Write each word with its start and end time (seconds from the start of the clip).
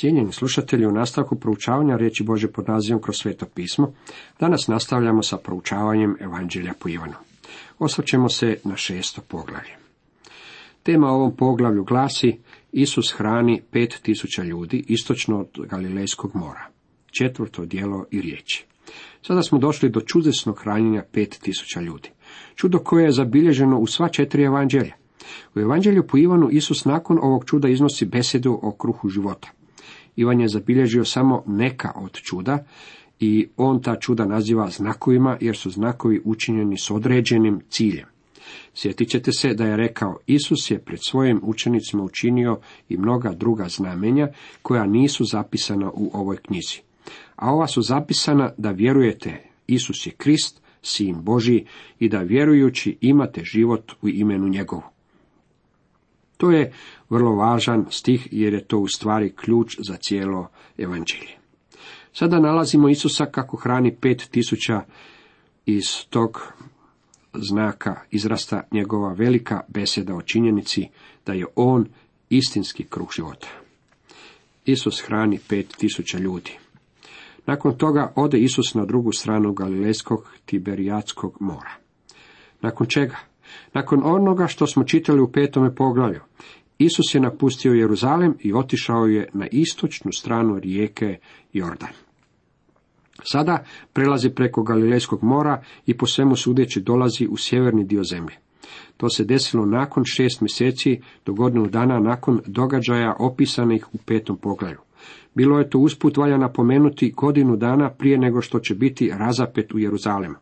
Cijenjeni 0.00 0.32
slušatelji, 0.32 0.86
u 0.86 0.92
nastavku 0.92 1.36
proučavanja 1.36 1.96
riječi 1.96 2.24
Bože 2.24 2.48
pod 2.48 2.68
nazivom 2.68 3.02
kroz 3.02 3.16
sveto 3.16 3.46
pismo, 3.46 3.92
danas 4.40 4.68
nastavljamo 4.68 5.22
sa 5.22 5.36
proučavanjem 5.36 6.16
Evanđelja 6.20 6.72
po 6.78 6.88
Ivanu. 6.88 7.14
Osvrćemo 7.78 8.28
se 8.28 8.56
na 8.64 8.76
šesto 8.76 9.20
poglavlje. 9.28 9.76
Tema 10.82 11.08
ovom 11.08 11.36
poglavlju 11.36 11.84
glasi 11.84 12.38
Isus 12.72 13.12
hrani 13.16 13.62
pet 13.70 13.98
tisuća 14.02 14.42
ljudi 14.42 14.84
istočno 14.88 15.40
od 15.40 15.66
Galilejskog 15.68 16.30
mora. 16.34 16.68
Četvrto 17.10 17.64
dijelo 17.64 18.04
i 18.10 18.20
riječi. 18.20 18.66
Sada 19.22 19.42
smo 19.42 19.58
došli 19.58 19.88
do 19.88 20.00
čudesnog 20.00 20.58
hranjenja 20.58 21.04
pet 21.12 21.38
tisuća 21.42 21.80
ljudi. 21.80 22.10
Čudo 22.54 22.78
koje 22.78 23.04
je 23.04 23.12
zabilježeno 23.12 23.78
u 23.78 23.86
sva 23.86 24.08
četiri 24.08 24.42
evanđelja. 24.42 24.94
U 25.54 25.60
evanđelju 25.60 26.06
po 26.06 26.16
Ivanu 26.16 26.48
Isus 26.50 26.84
nakon 26.84 27.18
ovog 27.22 27.44
čuda 27.44 27.68
iznosi 27.68 28.06
besedu 28.06 28.58
o 28.62 28.72
kruhu 28.72 29.08
života. 29.08 29.48
Ivan 30.20 30.40
je 30.40 30.48
zabilježio 30.48 31.04
samo 31.04 31.42
neka 31.46 31.92
od 31.96 32.12
čuda 32.12 32.64
i 33.20 33.48
on 33.56 33.82
ta 33.82 33.96
čuda 33.96 34.24
naziva 34.24 34.70
znakovima 34.70 35.36
jer 35.40 35.56
su 35.56 35.70
znakovi 35.70 36.20
učinjeni 36.24 36.78
s 36.78 36.90
određenim 36.90 37.60
ciljem. 37.68 38.06
Sjetit 38.74 39.08
ćete 39.08 39.32
se 39.32 39.54
da 39.54 39.64
je 39.64 39.76
rekao, 39.76 40.18
Isus 40.26 40.70
je 40.70 40.78
pred 40.78 40.98
svojim 41.02 41.40
učenicima 41.42 42.02
učinio 42.02 42.58
i 42.88 42.96
mnoga 42.96 43.32
druga 43.32 43.68
znamenja 43.68 44.28
koja 44.62 44.86
nisu 44.86 45.24
zapisana 45.24 45.90
u 45.94 46.10
ovoj 46.12 46.36
knjizi. 46.36 46.80
A 47.36 47.52
ova 47.52 47.66
su 47.66 47.82
zapisana 47.82 48.52
da 48.58 48.70
vjerujete 48.70 49.42
Isus 49.66 50.06
je 50.06 50.12
Krist, 50.12 50.60
Sin 50.82 51.22
Božiji 51.22 51.66
i 51.98 52.08
da 52.08 52.18
vjerujući 52.18 52.98
imate 53.00 53.44
život 53.44 53.92
u 54.02 54.08
imenu 54.08 54.48
njegovu. 54.48 54.82
To 56.40 56.50
je 56.50 56.72
vrlo 57.10 57.34
važan 57.34 57.86
stih 57.90 58.28
jer 58.30 58.54
je 58.54 58.64
to 58.64 58.78
u 58.78 58.88
stvari 58.88 59.32
ključ 59.36 59.76
za 59.78 59.96
cijelo 59.96 60.48
evanđelje. 60.78 61.36
Sada 62.12 62.40
nalazimo 62.40 62.88
Isusa 62.88 63.26
kako 63.26 63.56
hrani 63.56 63.96
pet 64.00 64.28
tisuća 64.30 64.80
iz 65.66 65.84
tog 66.10 66.52
znaka 67.34 68.00
izrasta 68.10 68.62
njegova 68.72 69.12
velika 69.12 69.60
beseda 69.68 70.14
o 70.14 70.22
činjenici 70.22 70.88
da 71.26 71.32
je 71.32 71.46
on 71.56 71.86
istinski 72.30 72.84
kruh 72.84 73.08
života. 73.16 73.48
Isus 74.64 75.02
hrani 75.06 75.38
pet 75.48 75.76
tisuća 75.78 76.18
ljudi. 76.18 76.58
Nakon 77.46 77.78
toga 77.78 78.12
ode 78.16 78.38
Isus 78.38 78.74
na 78.74 78.84
drugu 78.84 79.12
stranu 79.12 79.52
Galilejskog 79.52 80.32
Tiberijatskog 80.44 81.36
mora. 81.40 81.74
Nakon 82.60 82.86
čega? 82.86 83.29
Nakon 83.74 84.00
onoga 84.04 84.46
što 84.46 84.66
smo 84.66 84.84
čitali 84.84 85.20
u 85.20 85.32
petome 85.32 85.74
poglavlju, 85.74 86.20
Isus 86.78 87.14
je 87.14 87.20
napustio 87.20 87.72
Jeruzalem 87.72 88.34
i 88.40 88.52
otišao 88.52 89.06
je 89.06 89.28
na 89.32 89.46
istočnu 89.52 90.12
stranu 90.12 90.58
rijeke 90.58 91.18
Jordan. 91.52 91.90
Sada 93.22 93.64
prelazi 93.92 94.30
preko 94.30 94.62
Galilejskog 94.62 95.22
mora 95.22 95.62
i 95.86 95.96
po 95.96 96.06
svemu 96.06 96.36
sudeći 96.36 96.80
dolazi 96.80 97.26
u 97.26 97.36
sjeverni 97.36 97.84
dio 97.84 98.04
zemlje. 98.04 98.34
To 98.96 99.08
se 99.08 99.24
desilo 99.24 99.66
nakon 99.66 100.04
šest 100.06 100.40
mjeseci 100.40 101.00
do 101.26 101.32
godinu 101.32 101.66
dana 101.66 101.98
nakon 101.98 102.40
događaja 102.46 103.16
opisanih 103.18 103.94
u 103.94 103.98
petom 104.06 104.36
poglavlju. 104.36 104.78
Bilo 105.34 105.58
je 105.58 105.70
to 105.70 105.78
usput 105.78 106.16
valja 106.16 106.38
napomenuti 106.38 107.12
godinu 107.16 107.56
dana 107.56 107.90
prije 107.90 108.18
nego 108.18 108.40
što 108.40 108.58
će 108.58 108.74
biti 108.74 109.12
razapet 109.18 109.74
u 109.74 109.78
Jeruzalemu. 109.78 110.34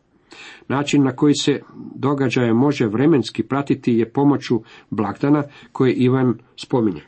Način 0.67 1.03
na 1.03 1.11
koji 1.11 1.33
se 1.33 1.61
događaje 1.95 2.53
može 2.53 2.87
vremenski 2.87 3.43
pratiti 3.43 3.93
je 3.93 4.09
pomoću 4.09 4.61
blagdana 4.89 5.43
koje 5.71 5.93
Ivan 5.93 6.37
spominje. 6.55 7.01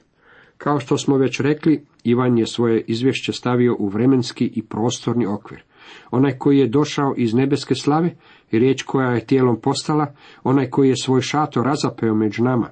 Kao 0.58 0.80
što 0.80 0.98
smo 0.98 1.18
već 1.18 1.40
rekli, 1.40 1.86
Ivan 2.04 2.38
je 2.38 2.46
svoje 2.46 2.82
izvješće 2.88 3.34
stavio 3.34 3.76
u 3.80 3.88
vremenski 3.88 4.52
i 4.56 4.64
prostorni 4.64 5.26
okvir. 5.26 5.64
Onaj 6.12 6.38
koji 6.38 6.58
je 6.58 6.68
došao 6.68 7.14
iz 7.18 7.34
nebeske 7.34 7.76
slave, 7.76 8.16
riječ 8.52 8.84
koja 8.84 9.12
je 9.12 9.26
tijelom 9.26 9.60
postala, 9.62 10.14
onaj 10.44 10.70
koji 10.70 10.90
je 10.90 10.96
svoj 10.96 11.22
šato 11.22 11.64
razapeo 11.64 12.16
među 12.16 12.44
nama, 12.44 12.70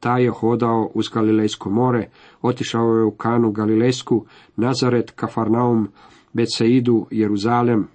taj 0.00 0.24
je 0.24 0.30
hodao 0.30 0.90
uz 0.94 1.08
Galilejsko 1.08 1.70
more, 1.70 2.08
otišao 2.42 2.96
je 2.96 3.04
u 3.04 3.10
Kanu 3.10 3.52
Galilejsku, 3.52 4.26
Nazaret, 4.56 5.10
Kafarnaum, 5.10 5.88
Betsaidu, 6.32 7.06
Jeruzalem, 7.10 7.88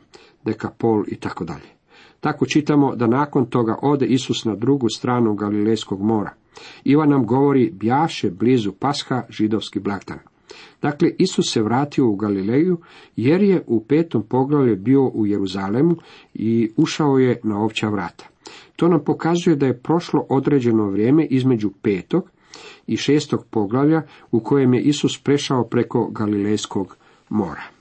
Dekapol 0.44 1.04
i 1.08 1.16
tako 1.16 1.46
dalje. 1.46 1.77
Tako 2.28 2.46
čitamo 2.46 2.96
da 2.96 3.08
nakon 3.08 3.46
toga 3.46 3.76
ode 3.82 4.06
Isus 4.06 4.46
na 4.46 4.56
drugu 4.56 4.90
stranu 4.90 5.36
Galilejskog 5.36 6.02
mora. 6.02 6.32
Ivan 6.84 7.10
nam 7.10 7.26
govori 7.26 7.72
bjaše 7.72 8.30
blizu 8.32 8.72
Pasha 8.72 9.24
židovski 9.30 9.80
blagdan. 9.80 10.20
Dakle, 10.82 11.10
Isus 11.18 11.54
se 11.54 11.62
vratio 11.62 12.08
u 12.08 12.16
Galileju 12.16 12.78
jer 13.16 13.44
je 13.44 13.64
u 13.68 13.84
petom 13.84 14.24
poglavlju 14.24 14.76
bio 14.76 15.08
u 15.08 15.26
Jeruzalemu 15.26 15.96
i 16.34 16.72
ušao 16.78 17.18
je 17.18 17.40
na 17.44 17.60
ovća 17.60 17.90
vrata. 17.90 18.26
To 18.76 18.88
nam 18.88 19.04
pokazuje 19.04 19.56
da 19.56 19.66
je 19.66 19.80
prošlo 19.80 20.26
određeno 20.30 20.90
vrijeme 20.90 21.26
između 21.26 21.70
petog 21.82 22.30
i 22.88 22.98
šestog 22.98 23.46
poglavlja 23.50 24.02
u 24.32 24.40
kojem 24.40 24.74
je 24.74 24.82
Isus 24.82 25.22
prešao 25.24 25.64
preko 25.64 26.08
Galilejskog 26.12 26.98
mora. 27.30 27.77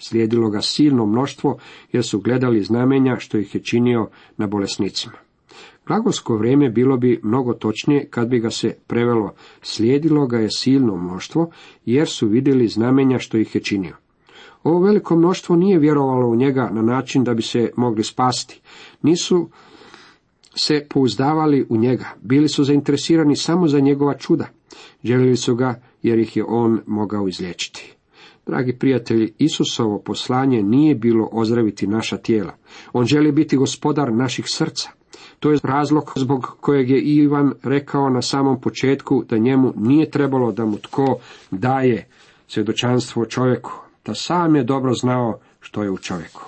Slijedilo 0.00 0.50
ga 0.50 0.60
silno 0.60 1.06
mnoštvo 1.06 1.58
jer 1.92 2.04
su 2.04 2.20
gledali 2.20 2.62
znamenja 2.62 3.16
što 3.18 3.38
ih 3.38 3.54
je 3.54 3.62
činio 3.62 4.08
na 4.36 4.46
bolesnicima. 4.46 5.16
Glagolsko 5.86 6.36
vrijeme 6.36 6.70
bilo 6.70 6.96
bi 6.96 7.20
mnogo 7.22 7.52
točnije 7.52 8.06
kad 8.10 8.28
bi 8.28 8.40
ga 8.40 8.50
se 8.50 8.76
prevelo. 8.86 9.34
Slijedilo 9.62 10.26
ga 10.26 10.38
je 10.38 10.48
silno 10.50 10.96
mnoštvo 10.96 11.50
jer 11.84 12.08
su 12.08 12.28
vidjeli 12.28 12.68
znamenja 12.68 13.18
što 13.18 13.38
ih 13.38 13.54
je 13.54 13.62
činio. 13.62 13.96
Ovo 14.62 14.80
veliko 14.80 15.16
mnoštvo 15.16 15.56
nije 15.56 15.78
vjerovalo 15.78 16.28
u 16.28 16.36
njega 16.36 16.70
na 16.72 16.82
način 16.82 17.24
da 17.24 17.34
bi 17.34 17.42
se 17.42 17.70
mogli 17.76 18.04
spasti. 18.04 18.60
Nisu 19.02 19.48
se 20.56 20.86
pouzdavali 20.90 21.66
u 21.68 21.76
njega, 21.76 22.14
bili 22.22 22.48
su 22.48 22.64
zainteresirani 22.64 23.36
samo 23.36 23.68
za 23.68 23.80
njegova 23.80 24.14
čuda. 24.14 24.48
Željeli 25.04 25.36
su 25.36 25.54
ga 25.54 25.82
jer 26.02 26.18
ih 26.18 26.36
je 26.36 26.44
on 26.44 26.80
mogao 26.86 27.28
izliječiti. 27.28 27.95
Dragi 28.46 28.78
prijatelji, 28.78 29.32
Isusovo 29.38 29.98
poslanje 29.98 30.62
nije 30.62 30.94
bilo 30.94 31.28
ozdraviti 31.32 31.86
naša 31.86 32.16
tijela. 32.16 32.54
On 32.92 33.04
želi 33.04 33.32
biti 33.32 33.56
gospodar 33.56 34.12
naših 34.12 34.44
srca. 34.48 34.90
To 35.40 35.50
je 35.50 35.58
razlog 35.62 36.12
zbog 36.16 36.56
kojeg 36.60 36.90
je 36.90 37.00
Ivan 37.00 37.52
rekao 37.62 38.10
na 38.10 38.22
samom 38.22 38.60
početku 38.60 39.24
da 39.28 39.38
njemu 39.38 39.72
nije 39.76 40.10
trebalo 40.10 40.52
da 40.52 40.64
mu 40.64 40.78
tko 40.78 41.18
daje 41.50 42.08
svjedočanstvo 42.48 43.24
čovjeku, 43.24 43.72
da 44.04 44.14
sam 44.14 44.56
je 44.56 44.64
dobro 44.64 44.94
znao 44.94 45.38
što 45.60 45.82
je 45.82 45.90
u 45.90 45.98
čovjeku. 45.98 46.42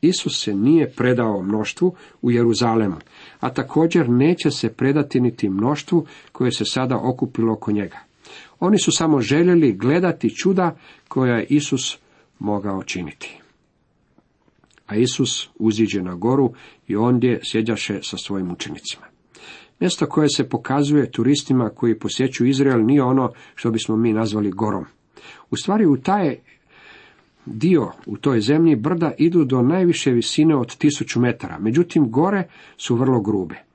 Isus 0.00 0.44
se 0.44 0.54
nije 0.54 0.90
predao 0.90 1.42
mnoštvu 1.42 1.94
u 2.22 2.30
Jeruzalemu, 2.30 2.96
a 3.40 3.50
također 3.50 4.10
neće 4.10 4.50
se 4.50 4.72
predati 4.72 5.20
niti 5.20 5.48
mnoštvu 5.48 6.06
koje 6.32 6.52
se 6.52 6.64
sada 6.64 6.96
okupilo 7.02 7.52
oko 7.52 7.72
njega. 7.72 8.09
Oni 8.60 8.78
su 8.78 8.92
samo 8.92 9.20
željeli 9.20 9.72
gledati 9.72 10.36
čuda 10.36 10.76
koja 11.08 11.36
je 11.36 11.46
Isus 11.48 11.98
mogao 12.38 12.82
činiti. 12.82 13.40
A 14.86 14.96
Isus 14.96 15.48
uziđe 15.58 16.02
na 16.02 16.14
goru 16.14 16.52
i 16.88 16.96
ondje 16.96 17.40
sjeđaše 17.42 17.98
sa 18.02 18.16
svojim 18.16 18.50
učenicima. 18.50 19.06
Mjesto 19.80 20.06
koje 20.06 20.28
se 20.28 20.48
pokazuje 20.48 21.10
turistima 21.10 21.68
koji 21.68 21.98
posjećuju 21.98 22.48
Izrael 22.48 22.84
nije 22.84 23.02
ono 23.02 23.32
što 23.54 23.70
bismo 23.70 23.96
mi 23.96 24.12
nazvali 24.12 24.50
gorom. 24.50 24.84
U 25.50 25.56
stvari 25.56 25.86
u 25.86 25.96
taj 25.96 26.36
dio 27.46 27.92
u 28.06 28.16
toj 28.16 28.40
zemlji 28.40 28.76
brda 28.76 29.12
idu 29.18 29.44
do 29.44 29.62
najviše 29.62 30.10
visine 30.10 30.56
od 30.56 30.76
tisuću 30.76 31.20
metara, 31.20 31.58
međutim 31.58 32.10
gore 32.10 32.48
su 32.76 32.96
vrlo 32.96 33.20
grube. 33.20 33.69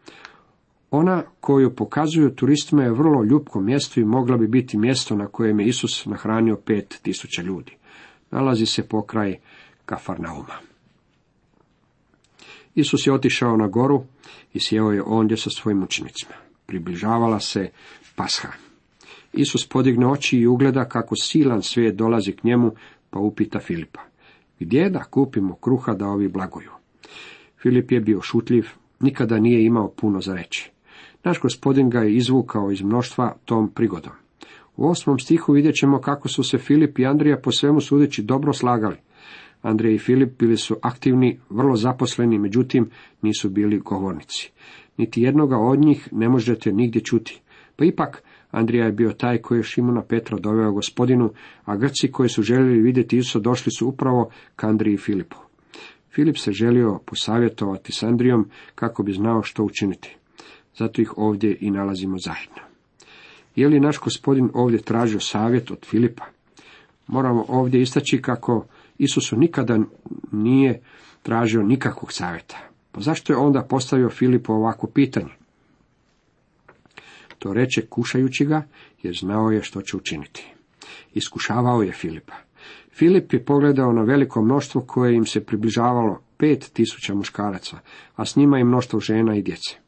Ona 0.91 1.23
koju 1.40 1.75
pokazuju 1.75 2.35
turistima 2.35 2.84
je 2.84 2.91
vrlo 2.91 3.23
ljubko 3.23 3.62
mjesto 3.62 4.00
i 4.00 4.06
mogla 4.06 4.38
bi 4.38 4.47
biti 4.47 4.78
mjesto 4.78 5.16
na 5.16 5.28
kojem 5.28 5.59
je 5.59 5.68
Isus 5.68 6.06
nahranio 6.06 6.56
pet 6.56 7.00
tisuća 7.01 7.41
ljudi. 7.41 7.77
Nalazi 8.31 8.65
se 8.65 8.88
pokraj 8.88 9.36
Kafarnauma. 9.86 10.54
Isus 12.75 13.07
je 13.07 13.13
otišao 13.13 13.57
na 13.57 13.68
goru 13.68 14.04
i 14.54 14.59
sjeo 14.59 14.92
je 14.92 15.04
ondje 15.04 15.38
sa 15.38 15.50
svojim 15.50 15.83
učenicima. 15.83 16.33
Približavala 16.65 17.39
se 17.39 17.69
pasha. 18.15 18.48
Isus 19.33 19.68
podigne 19.69 20.07
oči 20.07 20.38
i 20.38 20.48
ugleda 20.48 20.89
kako 20.89 21.15
silan 21.15 21.62
svijet 21.62 21.95
dolazi 21.95 22.31
k 22.31 22.44
njemu, 22.44 22.71
pa 23.09 23.19
upita 23.19 23.59
Filipa. 23.59 24.01
Gdje 24.59 24.89
da 24.89 25.04
kupimo 25.04 25.56
kruha 25.56 25.94
da 25.94 26.07
ovi 26.07 26.27
blaguju? 26.27 26.71
Filip 27.62 27.92
je 27.92 28.00
bio 28.00 28.21
šutljiv, 28.21 28.68
nikada 29.00 29.39
nije 29.39 29.65
imao 29.65 29.92
puno 29.92 30.21
za 30.21 30.33
reći. 30.33 30.75
Naš 31.25 31.39
gospodin 31.39 31.89
ga 31.89 32.00
je 32.00 32.16
izvukao 32.16 32.72
iz 32.72 32.81
mnoštva 32.81 33.36
tom 33.45 33.72
prigodom. 33.72 34.12
U 34.77 34.88
osmom 34.89 35.19
stihu 35.19 35.54
vidjet 35.54 35.75
ćemo 35.75 36.01
kako 36.01 36.27
su 36.27 36.44
se 36.44 36.57
Filip 36.57 37.00
i 37.00 37.06
Andrija 37.06 37.38
po 37.38 37.51
svemu 37.51 37.81
sudeći 37.81 38.24
dobro 38.24 38.54
slagali. 38.54 38.95
Andrija 39.62 39.95
i 39.95 39.98
Filip 39.98 40.39
bili 40.39 40.57
su 40.57 40.77
aktivni, 40.81 41.39
vrlo 41.50 41.75
zaposleni, 41.75 42.39
međutim 42.39 42.89
nisu 43.22 43.50
bili 43.50 43.80
govornici. 43.80 44.51
Niti 44.98 45.22
jednoga 45.22 45.57
od 45.57 45.80
njih 45.80 46.10
ne 46.12 46.30
možete 46.30 46.72
nigdje 46.72 47.01
čuti. 47.01 47.42
Pa 47.75 47.86
ipak 47.86 48.24
Andrija 48.51 48.86
je 48.86 48.92
bio 48.92 49.12
taj 49.12 49.38
koji 49.38 49.60
je 49.60 49.63
Šimuna 49.63 50.01
Petra 50.01 50.38
doveo 50.39 50.71
gospodinu, 50.71 51.30
a 51.66 51.75
Grci 51.75 52.12
koji 52.12 52.30
su 52.30 52.44
željeli 52.44 52.81
vidjeti 52.81 53.18
Isusa 53.18 53.39
došli 53.39 53.71
su 53.71 53.88
upravo 53.88 54.30
k 54.56 54.63
Andriji 54.63 54.94
i 54.94 54.98
Filipu. 54.98 55.38
Filip 56.12 56.38
se 56.38 56.51
želio 56.51 57.00
posavjetovati 57.06 57.92
s 57.92 58.04
Andrijom 58.04 58.50
kako 58.75 59.04
bi 59.04 59.13
znao 59.13 59.44
što 59.44 59.63
učiniti. 59.63 60.18
Zato 60.77 61.01
ih 61.01 61.18
ovdje 61.18 61.57
i 61.62 61.72
nalazimo 61.72 62.18
zajedno. 62.18 62.62
Je 63.56 63.68
li 63.68 63.80
naš 63.80 64.00
gospodin 64.00 64.50
ovdje 64.54 64.81
tražio 64.81 65.19
savjet 65.19 65.72
od 65.72 65.86
Filipa? 65.86 66.25
Moramo 67.07 67.45
ovdje 67.48 67.81
istaći 67.81 68.22
kako 68.22 68.66
Isusu 68.98 69.38
nikada 69.38 69.80
nije 70.31 70.81
tražio 71.24 71.63
nikakvog 71.63 72.13
savjeta. 72.13 72.57
Pa 72.92 73.01
zašto 73.01 73.33
je 73.33 73.38
onda 73.38 73.63
postavio 73.69 74.10
Filipu 74.10 74.54
ovako 74.54 74.88
pitanje? 74.88 75.31
To 77.39 77.54
reče 77.54 77.86
kušajući 77.89 78.45
ga, 78.45 78.68
jer 79.04 79.18
znao 79.21 79.51
je 79.51 79.63
što 79.63 79.81
će 79.81 79.98
učiniti. 79.98 80.54
Iskušavao 81.13 81.81
je 81.81 81.92
Filipa. 81.92 82.33
Filip 82.92 83.33
je 83.33 83.45
pogledao 83.45 83.94
na 83.94 84.01
veliko 84.01 84.42
mnoštvo 84.42 84.81
koje 84.81 85.16
im 85.16 85.25
se 85.25 85.45
približavalo 85.45 86.21
pet 86.38 86.69
tisuća 86.74 87.13
muškaraca, 87.13 87.80
a 88.16 88.25
s 88.25 88.36
njima 88.36 88.60
i 88.60 88.63
mnoštvo 88.63 89.00
žena 89.00 89.36
i 89.36 89.42
djece. 89.42 89.84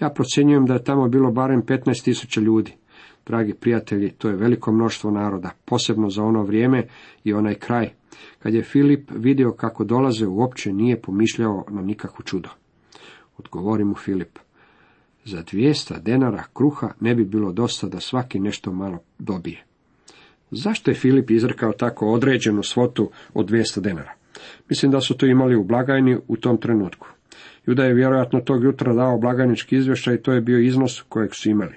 Ja 0.00 0.10
procjenjujem 0.10 0.66
da 0.66 0.74
je 0.74 0.84
tamo 0.84 1.08
bilo 1.08 1.30
barem 1.30 1.62
petnaest 1.62 2.04
tisuća 2.04 2.40
ljudi. 2.40 2.72
Dragi 3.26 3.54
prijatelji, 3.54 4.10
to 4.10 4.28
je 4.28 4.36
veliko 4.36 4.72
mnoštvo 4.72 5.10
naroda, 5.10 5.50
posebno 5.64 6.10
za 6.10 6.22
ono 6.22 6.42
vrijeme 6.42 6.86
i 7.24 7.32
onaj 7.32 7.54
kraj. 7.54 7.90
Kad 8.38 8.54
je 8.54 8.62
Filip 8.62 9.10
vidio 9.14 9.52
kako 9.52 9.84
dolaze, 9.84 10.26
uopće 10.26 10.72
nije 10.72 11.02
pomišljao 11.02 11.64
na 11.68 11.82
nikakvo 11.82 12.24
čudo. 12.24 12.48
Odgovori 13.38 13.84
mu 13.84 13.94
Filip, 13.94 14.38
za 15.24 15.42
dvijesta 15.50 15.98
denara 15.98 16.44
kruha 16.54 16.88
ne 17.00 17.14
bi 17.14 17.24
bilo 17.24 17.52
dosta 17.52 17.88
da 17.88 18.00
svaki 18.00 18.40
nešto 18.40 18.72
malo 18.72 18.98
dobije. 19.18 19.64
Zašto 20.50 20.90
je 20.90 20.94
Filip 20.94 21.30
izrekao 21.30 21.72
tako 21.72 22.06
određenu 22.06 22.62
svotu 22.62 23.10
od 23.34 23.50
200 23.50 23.80
denara? 23.80 24.12
Mislim 24.68 24.92
da 24.92 25.00
su 25.00 25.16
to 25.16 25.26
imali 25.26 25.56
u 25.56 25.64
blagajni 25.64 26.18
u 26.28 26.36
tom 26.36 26.56
trenutku. 26.56 27.08
Juda 27.68 27.84
je 27.84 27.94
vjerojatno 27.94 28.40
tog 28.40 28.64
jutra 28.64 28.94
dao 28.94 29.18
blagajnički 29.18 29.76
izvještaj 29.76 30.14
i 30.14 30.22
to 30.22 30.32
je 30.32 30.40
bio 30.40 30.58
iznos 30.58 31.02
kojeg 31.08 31.34
su 31.34 31.50
imali. 31.50 31.74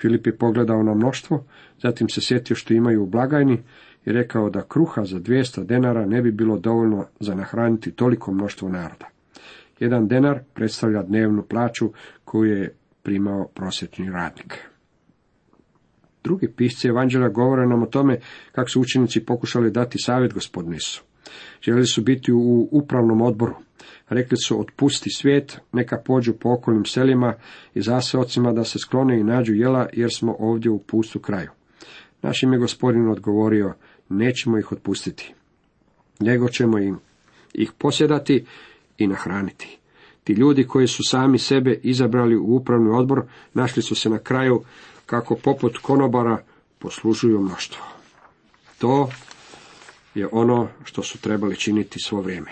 Filip 0.00 0.26
je 0.26 0.36
pogledao 0.36 0.82
na 0.82 0.94
mnoštvo, 0.94 1.44
zatim 1.82 2.08
se 2.08 2.20
sjetio 2.20 2.56
što 2.56 2.74
imaju 2.74 3.02
u 3.02 3.06
blagajni 3.06 3.62
i 4.04 4.12
rekao 4.12 4.50
da 4.50 4.62
kruha 4.68 5.04
za 5.04 5.18
200 5.18 5.64
denara 5.64 6.06
ne 6.06 6.22
bi 6.22 6.32
bilo 6.32 6.58
dovoljno 6.58 7.06
za 7.20 7.34
nahraniti 7.34 7.92
toliko 7.92 8.32
mnoštvo 8.32 8.68
naroda. 8.68 9.06
Jedan 9.80 10.08
denar 10.08 10.38
predstavlja 10.54 11.02
dnevnu 11.02 11.42
plaću 11.42 11.92
koju 12.24 12.52
je 12.52 12.74
primao 13.02 13.48
prosječni 13.54 14.10
radnik. 14.10 14.58
Drugi 16.24 16.52
pisci 16.56 16.88
evanđelja 16.88 17.28
govore 17.28 17.66
nam 17.66 17.82
o 17.82 17.86
tome 17.86 18.18
kako 18.52 18.70
su 18.70 18.80
učenici 18.80 19.24
pokušali 19.24 19.70
dati 19.70 19.98
savjet 19.98 20.34
gospodinu. 20.34 20.76
Željeli 21.62 21.86
su 21.86 22.02
biti 22.02 22.32
u 22.32 22.68
upravnom 22.70 23.22
odboru. 23.22 23.54
Rekli 24.08 24.36
su 24.36 24.60
otpusti 24.60 25.10
svijet, 25.10 25.58
neka 25.72 26.02
pođu 26.04 26.32
po 26.32 26.52
okolnim 26.52 26.84
selima 26.84 27.34
i 27.74 27.82
zaseocima 27.82 28.52
da 28.52 28.64
se 28.64 28.78
sklone 28.78 29.20
i 29.20 29.24
nađu 29.24 29.54
jela 29.54 29.88
jer 29.92 30.10
smo 30.12 30.36
ovdje 30.38 30.70
u 30.70 30.78
pustu 30.78 31.18
kraju. 31.18 31.50
Naš 32.22 32.42
im 32.42 32.52
je 32.52 32.58
gospodin 32.58 33.08
odgovorio, 33.08 33.74
nećemo 34.08 34.58
ih 34.58 34.72
otpustiti, 34.72 35.34
nego 36.20 36.48
ćemo 36.48 36.78
im 36.78 36.98
ih 37.54 37.72
posjedati 37.78 38.44
i 38.98 39.06
nahraniti. 39.06 39.78
Ti 40.24 40.32
ljudi 40.32 40.66
koji 40.66 40.86
su 40.86 41.02
sami 41.04 41.38
sebe 41.38 41.80
izabrali 41.82 42.36
u 42.36 42.56
upravni 42.56 42.90
odbor, 42.90 43.22
našli 43.54 43.82
su 43.82 43.94
se 43.94 44.10
na 44.10 44.18
kraju 44.18 44.62
kako 45.06 45.36
poput 45.36 45.78
konobara 45.78 46.38
poslužuju 46.78 47.40
mnoštvo. 47.40 47.84
To 48.78 49.10
je 50.14 50.28
ono 50.32 50.68
što 50.84 51.02
su 51.02 51.18
trebali 51.18 51.56
činiti 51.56 51.98
svo 52.00 52.20
vrijeme. 52.20 52.50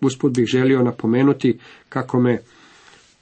Usput 0.00 0.32
bih 0.32 0.46
želio 0.46 0.82
napomenuti 0.82 1.58
kako 1.88 2.20
me 2.20 2.38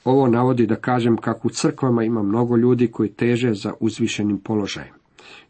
ovo 0.05 0.28
navodi 0.28 0.66
da 0.66 0.76
kažem 0.76 1.16
kako 1.16 1.49
u 1.49 1.50
crkvama 1.50 2.05
ima 2.05 2.22
mnogo 2.22 2.56
ljudi 2.56 2.87
koji 2.87 3.08
teže 3.08 3.55
za 3.55 3.72
uzvišenim 3.81 4.38
položajem. 4.38 4.94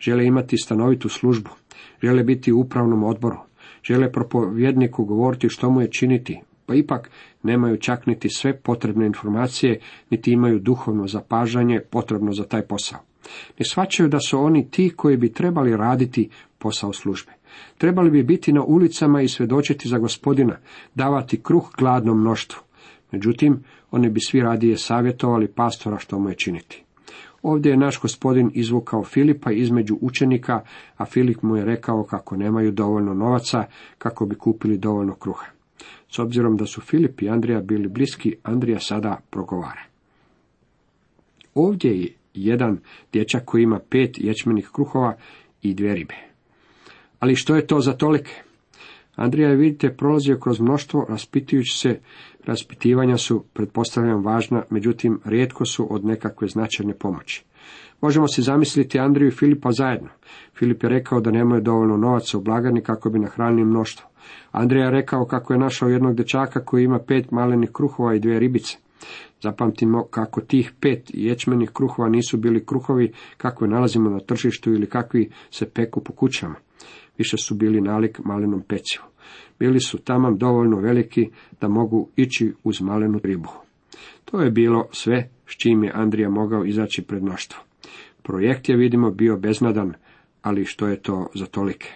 Žele 0.00 0.26
imati 0.26 0.56
stanovitu 0.56 1.08
službu, 1.08 1.50
žele 2.02 2.22
biti 2.22 2.52
u 2.52 2.60
upravnom 2.60 3.04
odboru, 3.04 3.38
žele 3.82 4.12
propovjedniku 4.12 5.04
govoriti 5.04 5.48
što 5.48 5.70
mu 5.70 5.80
je 5.80 5.90
činiti, 5.90 6.40
pa 6.66 6.74
ipak 6.74 7.10
nemaju 7.42 7.76
čak 7.76 8.06
niti 8.06 8.28
sve 8.28 8.56
potrebne 8.56 9.06
informacije, 9.06 9.80
niti 10.10 10.32
imaju 10.32 10.58
duhovno 10.58 11.06
zapažanje 11.06 11.80
potrebno 11.90 12.32
za 12.32 12.44
taj 12.44 12.62
posao. 12.62 12.98
Ne 13.58 13.64
shvaćaju 13.64 14.08
da 14.08 14.20
su 14.20 14.38
oni 14.38 14.70
ti 14.70 14.92
koji 14.96 15.16
bi 15.16 15.32
trebali 15.32 15.76
raditi 15.76 16.28
posao 16.58 16.92
službe. 16.92 17.32
Trebali 17.78 18.10
bi 18.10 18.22
biti 18.22 18.52
na 18.52 18.62
ulicama 18.62 19.22
i 19.22 19.28
svjedočiti 19.28 19.88
za 19.88 19.98
gospodina, 19.98 20.56
davati 20.94 21.42
kruh 21.42 21.70
gladnom 21.78 22.20
mnoštvu. 22.20 22.62
Međutim, 23.12 23.64
oni 23.90 24.10
bi 24.10 24.20
svi 24.20 24.40
radije 24.40 24.76
savjetovali 24.76 25.48
pastora 25.48 25.98
što 25.98 26.18
mu 26.18 26.28
je 26.28 26.34
činiti. 26.34 26.84
Ovdje 27.42 27.70
je 27.70 27.76
naš 27.76 28.00
gospodin 28.00 28.50
izvukao 28.54 29.04
Filipa 29.04 29.52
između 29.52 29.98
učenika, 30.00 30.60
a 30.96 31.04
Filip 31.04 31.42
mu 31.42 31.56
je 31.56 31.64
rekao 31.64 32.04
kako 32.04 32.36
nemaju 32.36 32.72
dovoljno 32.72 33.14
novaca 33.14 33.64
kako 33.98 34.26
bi 34.26 34.34
kupili 34.34 34.78
dovoljno 34.78 35.14
kruha. 35.14 35.46
S 36.10 36.18
obzirom 36.18 36.56
da 36.56 36.66
su 36.66 36.80
Filip 36.80 37.22
i 37.22 37.28
Andrija 37.28 37.60
bili 37.60 37.88
bliski, 37.88 38.36
Andrija 38.42 38.80
sada 38.80 39.20
progovara. 39.30 39.82
Ovdje 41.54 42.00
je 42.00 42.12
jedan 42.34 42.78
dječak 43.12 43.44
koji 43.44 43.62
ima 43.62 43.80
pet 43.88 44.18
ječmenih 44.18 44.70
kruhova 44.72 45.16
i 45.62 45.74
dvije 45.74 45.94
ribe. 45.94 46.33
Ali 47.24 47.36
što 47.36 47.56
je 47.56 47.66
to 47.66 47.80
za 47.80 47.92
tolike? 47.92 48.42
Andrija 49.16 49.48
je, 49.48 49.56
vidite, 49.56 49.96
prolazio 49.96 50.38
kroz 50.38 50.60
mnoštvo, 50.60 51.06
raspitujući 51.08 51.78
se, 51.78 52.00
raspitivanja 52.46 53.16
su, 53.16 53.44
pretpostavljam, 53.52 54.24
važna, 54.24 54.62
međutim, 54.70 55.20
rijetko 55.24 55.64
su 55.64 55.94
od 55.94 56.04
nekakve 56.04 56.48
značajne 56.48 56.94
pomoći. 56.94 57.44
Možemo 58.00 58.28
se 58.28 58.42
zamisliti 58.42 58.98
Andriju 58.98 59.28
i 59.28 59.30
Filipa 59.30 59.72
zajedno. 59.72 60.08
Filip 60.58 60.82
je 60.82 60.88
rekao 60.88 61.20
da 61.20 61.30
nemaju 61.30 61.62
dovoljno 61.62 61.96
novaca 61.96 62.38
u 62.38 62.40
blagani 62.40 62.82
kako 62.82 63.10
bi 63.10 63.18
nahranili 63.18 63.64
mnoštvo. 63.64 64.08
Andrija 64.52 64.84
je 64.84 64.90
rekao 64.90 65.24
kako 65.24 65.52
je 65.52 65.58
našao 65.58 65.88
jednog 65.88 66.14
dečaka 66.16 66.64
koji 66.64 66.84
ima 66.84 66.98
pet 66.98 67.30
malenih 67.30 67.70
kruhova 67.72 68.14
i 68.14 68.20
dvije 68.20 68.38
ribice. 68.38 68.76
Zapamtimo 69.40 70.04
kako 70.10 70.40
tih 70.40 70.72
pet 70.80 71.10
ječmenih 71.14 71.70
kruhova 71.70 72.08
nisu 72.08 72.36
bili 72.36 72.66
kruhovi 72.66 73.12
kakve 73.36 73.68
nalazimo 73.68 74.10
na 74.10 74.20
tržištu 74.20 74.70
ili 74.70 74.86
kakvi 74.86 75.30
se 75.50 75.70
peku 75.70 76.04
po 76.04 76.12
kućama. 76.12 76.54
Više 77.18 77.36
su 77.36 77.54
bili 77.54 77.80
nalik 77.80 78.18
malenom 78.24 78.62
pecivu. 78.68 79.04
Bili 79.58 79.80
su 79.80 79.98
tamam 79.98 80.38
dovoljno 80.38 80.76
veliki 80.76 81.30
da 81.60 81.68
mogu 81.68 82.08
ići 82.16 82.52
uz 82.64 82.80
malenu 82.80 83.20
ribu. 83.22 83.48
To 84.24 84.40
je 84.40 84.50
bilo 84.50 84.88
sve 84.92 85.30
s 85.46 85.56
čim 85.56 85.84
je 85.84 85.92
Andrija 85.94 86.30
mogao 86.30 86.64
izaći 86.64 87.02
pred 87.02 87.22
mnoštvo. 87.22 87.60
Projekt 88.22 88.68
je, 88.68 88.76
vidimo, 88.76 89.10
bio 89.10 89.36
beznadan, 89.36 89.92
ali 90.42 90.64
što 90.64 90.86
je 90.86 91.02
to 91.02 91.28
za 91.34 91.46
tolike? 91.46 91.88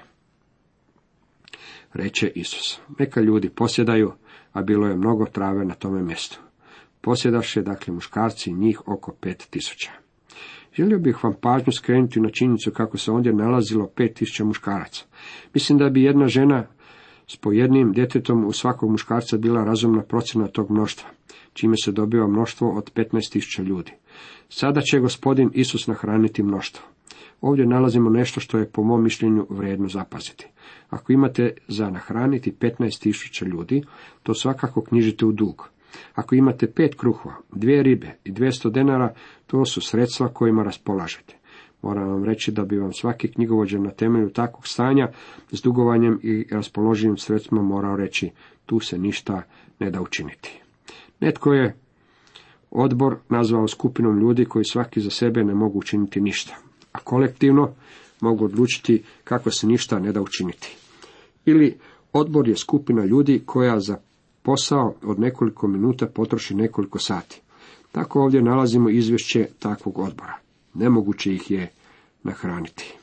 Reče 1.92 2.32
Isus, 2.34 2.80
neka 2.98 3.20
ljudi 3.20 3.48
posjedaju, 3.48 4.12
a 4.52 4.62
bilo 4.62 4.86
je 4.86 4.96
mnogo 4.96 5.24
trave 5.24 5.64
na 5.64 5.74
tome 5.74 6.02
mjestu. 6.02 6.40
Posjedaše, 7.00 7.62
dakle, 7.62 7.94
muškarci 7.94 8.52
njih 8.52 8.88
oko 8.88 9.12
pet 9.20 9.46
tisuća. 9.50 9.90
Želio 10.78 10.98
bih 10.98 11.24
vam 11.24 11.34
pažnju 11.40 11.72
skrenuti 11.72 12.20
na 12.20 12.28
činjenicu 12.30 12.70
kako 12.70 12.98
se 12.98 13.10
ondje 13.10 13.32
nalazilo 13.32 13.86
pet 13.86 14.14
tisuća 14.14 14.44
muškaraca. 14.44 15.04
Mislim 15.54 15.78
da 15.78 15.90
bi 15.90 16.02
jedna 16.02 16.26
žena 16.28 16.66
s 17.26 17.36
po 17.36 17.52
jednim 17.52 17.92
djetetom 17.92 18.44
u 18.44 18.52
svakog 18.52 18.90
muškarca 18.90 19.38
bila 19.38 19.64
razumna 19.64 20.02
procjena 20.02 20.46
tog 20.46 20.70
mnoštva, 20.70 21.08
čime 21.52 21.74
se 21.84 21.92
dobiva 21.92 22.26
mnoštvo 22.26 22.70
od 22.70 22.92
15.000 22.94 23.62
ljudi. 23.62 23.92
Sada 24.48 24.80
će 24.80 25.00
gospodin 25.00 25.50
Isus 25.54 25.86
nahraniti 25.86 26.42
mnoštvo. 26.42 26.84
Ovdje 27.40 27.66
nalazimo 27.66 28.10
nešto 28.10 28.40
što 28.40 28.58
je 28.58 28.70
po 28.70 28.82
mom 28.82 29.02
mišljenju 29.02 29.46
vrijedno 29.50 29.88
zapaziti. 29.88 30.46
Ako 30.88 31.12
imate 31.12 31.52
za 31.68 31.90
nahraniti 31.90 32.52
15.000 32.52 33.46
ljudi, 33.46 33.82
to 34.22 34.34
svakako 34.34 34.82
knjižite 34.82 35.26
u 35.26 35.32
dug. 35.32 35.70
Ako 36.14 36.34
imate 36.34 36.66
pet 36.66 36.94
kruhova, 36.94 37.34
dvije 37.52 37.82
ribe 37.82 38.14
i 38.24 38.32
200 38.32 38.70
denara, 38.70 39.14
to 39.46 39.64
su 39.64 39.80
sredstva 39.80 40.28
kojima 40.28 40.62
raspolažete. 40.62 41.34
Moram 41.82 42.08
vam 42.08 42.24
reći 42.24 42.52
da 42.52 42.64
bi 42.64 42.78
vam 42.78 42.92
svaki 42.92 43.28
knjigovođa 43.28 43.78
na 43.78 43.90
temelju 43.90 44.30
takvog 44.30 44.66
stanja 44.68 45.08
s 45.52 45.62
dugovanjem 45.62 46.20
i 46.22 46.46
raspoloživim 46.50 47.16
sredstvima 47.16 47.62
morao 47.62 47.96
reći 47.96 48.30
tu 48.66 48.80
se 48.80 48.98
ništa 48.98 49.42
ne 49.78 49.90
da 49.90 50.00
učiniti. 50.00 50.60
Netko 51.20 51.52
je 51.52 51.76
odbor 52.70 53.16
nazvao 53.28 53.68
skupinom 53.68 54.18
ljudi 54.18 54.44
koji 54.44 54.64
svaki 54.64 55.00
za 55.00 55.10
sebe 55.10 55.44
ne 55.44 55.54
mogu 55.54 55.78
učiniti 55.78 56.20
ništa, 56.20 56.56
a 56.92 56.98
kolektivno 56.98 57.70
mogu 58.20 58.44
odlučiti 58.44 59.02
kako 59.24 59.50
se 59.50 59.66
ništa 59.66 59.98
ne 59.98 60.12
da 60.12 60.22
učiniti. 60.22 60.76
Ili 61.44 61.78
odbor 62.12 62.48
je 62.48 62.56
skupina 62.56 63.04
ljudi 63.04 63.42
koja 63.46 63.80
za 63.80 63.96
posao 64.42 64.94
od 65.02 65.20
nekoliko 65.20 65.68
minuta 65.68 66.06
potroši 66.06 66.54
nekoliko 66.54 66.98
sati. 66.98 67.40
Tako 67.92 68.22
ovdje 68.22 68.42
nalazimo 68.42 68.90
izvješće 68.90 69.48
takvog 69.58 69.98
odbora. 69.98 70.34
nemoguće 70.74 71.34
ih 71.34 71.50
je 71.50 71.70
nahraniti. 72.22 72.94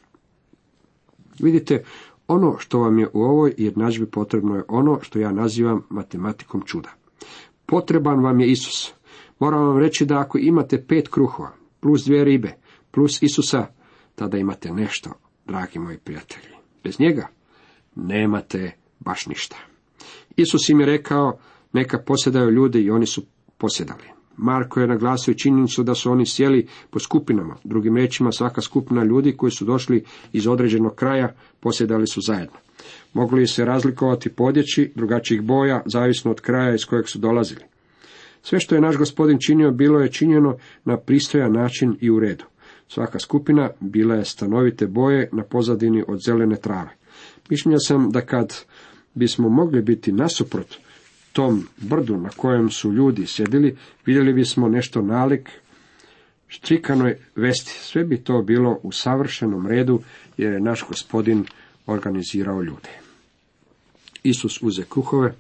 Vidite, 1.40 1.84
ono 2.28 2.58
što 2.58 2.80
vam 2.80 3.00
je 3.00 3.08
u 3.14 3.22
ovoj 3.22 3.54
jednadžbi 3.58 4.06
potrebno 4.06 4.56
je 4.56 4.64
ono 4.68 5.00
što 5.02 5.20
ja 5.20 5.32
nazivam 5.32 5.82
matematikom 5.90 6.62
čuda. 6.66 6.90
Potreban 7.66 8.24
vam 8.24 8.40
je 8.40 8.52
Isus. 8.52 8.94
Moram 9.40 9.68
vam 9.68 9.78
reći 9.78 10.06
da 10.06 10.20
ako 10.20 10.38
imate 10.38 10.86
pet 10.88 11.08
kruhova, 11.08 11.52
plus 11.80 12.06
dvije 12.06 12.24
ribe, 12.24 12.56
plus 12.92 13.22
Isusa, 13.22 13.68
tada 14.16 14.38
imate 14.38 14.72
nešto, 14.72 15.10
dragi 15.46 15.80
moji 15.80 15.98
prijatelji. 15.98 16.56
Bez 16.84 17.00
njega 17.00 17.28
nemate 17.96 18.72
baš 19.00 19.26
ništa. 19.26 19.56
Isus 20.36 20.70
im 20.70 20.80
je 20.80 20.86
rekao, 20.86 21.38
neka 21.74 22.00
posjedaju 22.00 22.52
ljudi 22.52 22.82
i 22.82 22.92
oni 22.92 23.06
su 23.06 23.24
posjedali. 23.58 24.04
Marko 24.38 24.80
je 24.80 24.88
naglasio 24.88 25.34
činjenicu 25.34 25.84
da 25.84 25.96
su 25.96 26.12
oni 26.12 26.26
sjeli 26.26 26.68
po 26.90 27.00
skupinama. 27.00 27.56
Drugim 27.64 27.96
riječima, 27.96 28.32
svaka 28.32 28.62
skupina 28.62 29.04
ljudi 29.04 29.38
koji 29.38 29.52
su 29.52 29.66
došli 29.66 30.04
iz 30.34 30.48
određenog 30.48 30.96
kraja 30.96 31.36
posjedali 31.60 32.08
su 32.08 32.22
zajedno. 32.22 32.58
Mogli 33.14 33.48
se 33.48 33.66
razlikovati 33.66 34.30
podjeći 34.30 34.92
drugačijih 34.96 35.42
boja, 35.42 35.82
zavisno 35.86 36.32
od 36.32 36.42
kraja 36.42 36.76
iz 36.76 36.86
kojeg 36.86 37.08
su 37.08 37.20
dolazili. 37.20 37.62
Sve 38.42 38.60
što 38.60 38.76
je 38.76 38.82
naš 38.82 38.98
gospodin 38.98 39.38
činio, 39.40 39.72
bilo 39.72 40.00
je 40.00 40.12
činjeno 40.12 40.58
na 40.86 40.98
pristojan 40.98 41.54
način 41.54 41.98
i 42.02 42.10
u 42.10 42.20
redu. 42.20 42.46
Svaka 42.88 43.20
skupina 43.20 43.70
bila 43.80 44.16
je 44.16 44.26
stanovite 44.26 44.88
boje 44.88 45.30
na 45.32 45.44
pozadini 45.44 46.04
od 46.08 46.20
zelene 46.26 46.56
trave. 46.56 46.90
Mišljenja 47.50 47.78
sam 47.80 48.12
da 48.12 48.22
kad 48.22 48.66
bismo 49.16 49.50
mogli 49.50 49.82
biti 49.82 50.12
nasuprot 50.12 50.78
tom 51.36 51.68
brdu 51.78 52.18
na 52.18 52.30
kojem 52.30 52.70
su 52.70 52.92
ljudi 52.94 53.28
sjedili, 53.28 53.78
vidjeli 54.06 54.34
bismo 54.34 54.68
nešto 54.70 55.02
nalik 55.02 55.50
štrikanoj 56.48 57.18
vesti. 57.36 57.72
Sve 57.72 58.04
bi 58.04 58.24
to 58.24 58.42
bilo 58.42 58.80
u 58.84 58.92
savršenom 58.92 59.68
redu, 59.68 60.02
jer 60.38 60.54
je 60.54 60.60
naš 60.60 60.86
gospodin 60.88 61.46
organizirao 61.86 62.62
ljude. 62.62 62.90
Isus 64.24 64.62
uze 64.62 64.84
kruhove, 64.90 65.34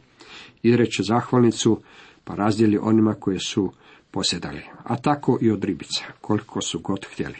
izreće 0.63 1.03
zahvalnicu, 1.03 1.81
pa 2.23 2.35
razdjeli 2.35 2.79
onima 2.81 3.13
koje 3.13 3.39
su 3.39 3.71
posjedali, 4.11 4.61
a 4.83 4.97
tako 4.97 5.37
i 5.41 5.51
od 5.51 5.63
ribica, 5.63 6.03
koliko 6.21 6.61
su 6.61 6.79
god 6.79 7.05
htjeli. 7.13 7.37